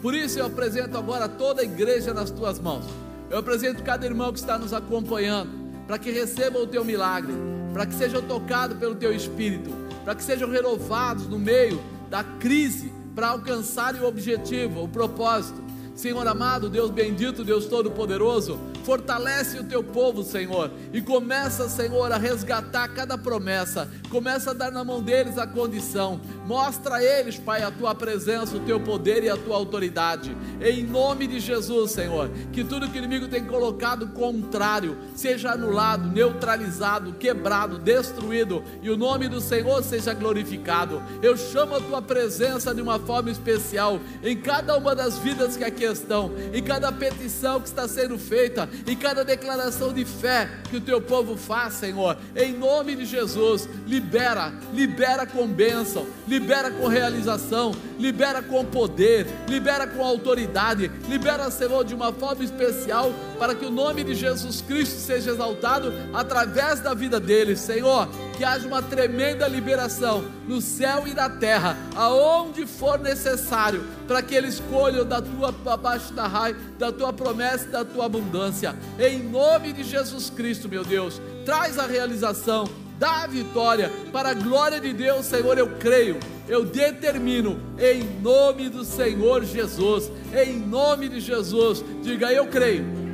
[0.00, 2.84] Por isso eu apresento agora toda a igreja nas tuas mãos.
[3.30, 5.50] Eu apresento cada irmão que está nos acompanhando,
[5.86, 7.32] para que recebam o teu milagre,
[7.72, 9.70] para que sejam tocados pelo teu espírito,
[10.04, 15.65] para que sejam renovados no meio da crise, para alcançarem o objetivo, o propósito.
[15.96, 22.18] Senhor amado, Deus bendito, Deus todo-poderoso, fortalece o teu povo, Senhor, e começa, Senhor, a
[22.18, 27.62] resgatar cada promessa, começa a dar na mão deles a condição, mostra a eles, Pai,
[27.62, 32.30] a tua presença, o teu poder e a tua autoridade, em nome de Jesus, Senhor,
[32.52, 38.96] que tudo que o inimigo tem colocado contrário seja anulado, neutralizado, quebrado, destruído, e o
[38.96, 41.02] nome do Senhor seja glorificado.
[41.20, 45.64] Eu chamo a tua presença de uma forma especial em cada uma das vidas que
[45.64, 50.76] aqui estão, em cada petição que está sendo feita, em cada declaração de fé que
[50.76, 56.35] o teu povo faz, Senhor, em nome de Jesus, libera, libera com bênção, libera
[56.78, 63.54] com realização, libera com poder, libera com autoridade, libera, Senhor, de uma forma especial, para
[63.54, 68.68] que o nome de Jesus Cristo seja exaltado através da vida deles, Senhor que haja
[68.68, 75.04] uma tremenda liberação no céu e na terra, aonde for necessário, para que eles colham
[75.04, 78.76] da tua abaixo da raia, da tua promessa da tua abundância.
[78.98, 82.68] Em nome de Jesus Cristo, meu Deus, traz a realização,
[82.98, 86.18] dá a vitória para a glória de Deus, Senhor, eu creio.
[86.48, 93.06] Eu determino em nome do Senhor Jesus, em nome de Jesus, diga eu creio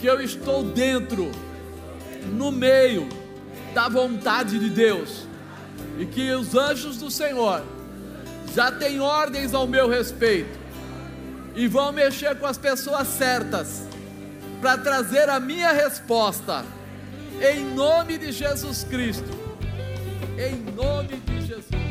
[0.00, 1.30] que eu estou dentro,
[2.32, 3.08] no meio
[3.74, 5.26] da vontade de Deus,
[5.98, 7.62] e que os anjos do Senhor
[8.54, 10.56] já têm ordens ao meu respeito,
[11.54, 13.86] e vão mexer com as pessoas certas,
[14.60, 16.64] para trazer a minha resposta,
[17.42, 19.30] em nome de Jesus Cristo,
[20.38, 21.87] em nome de Jesus.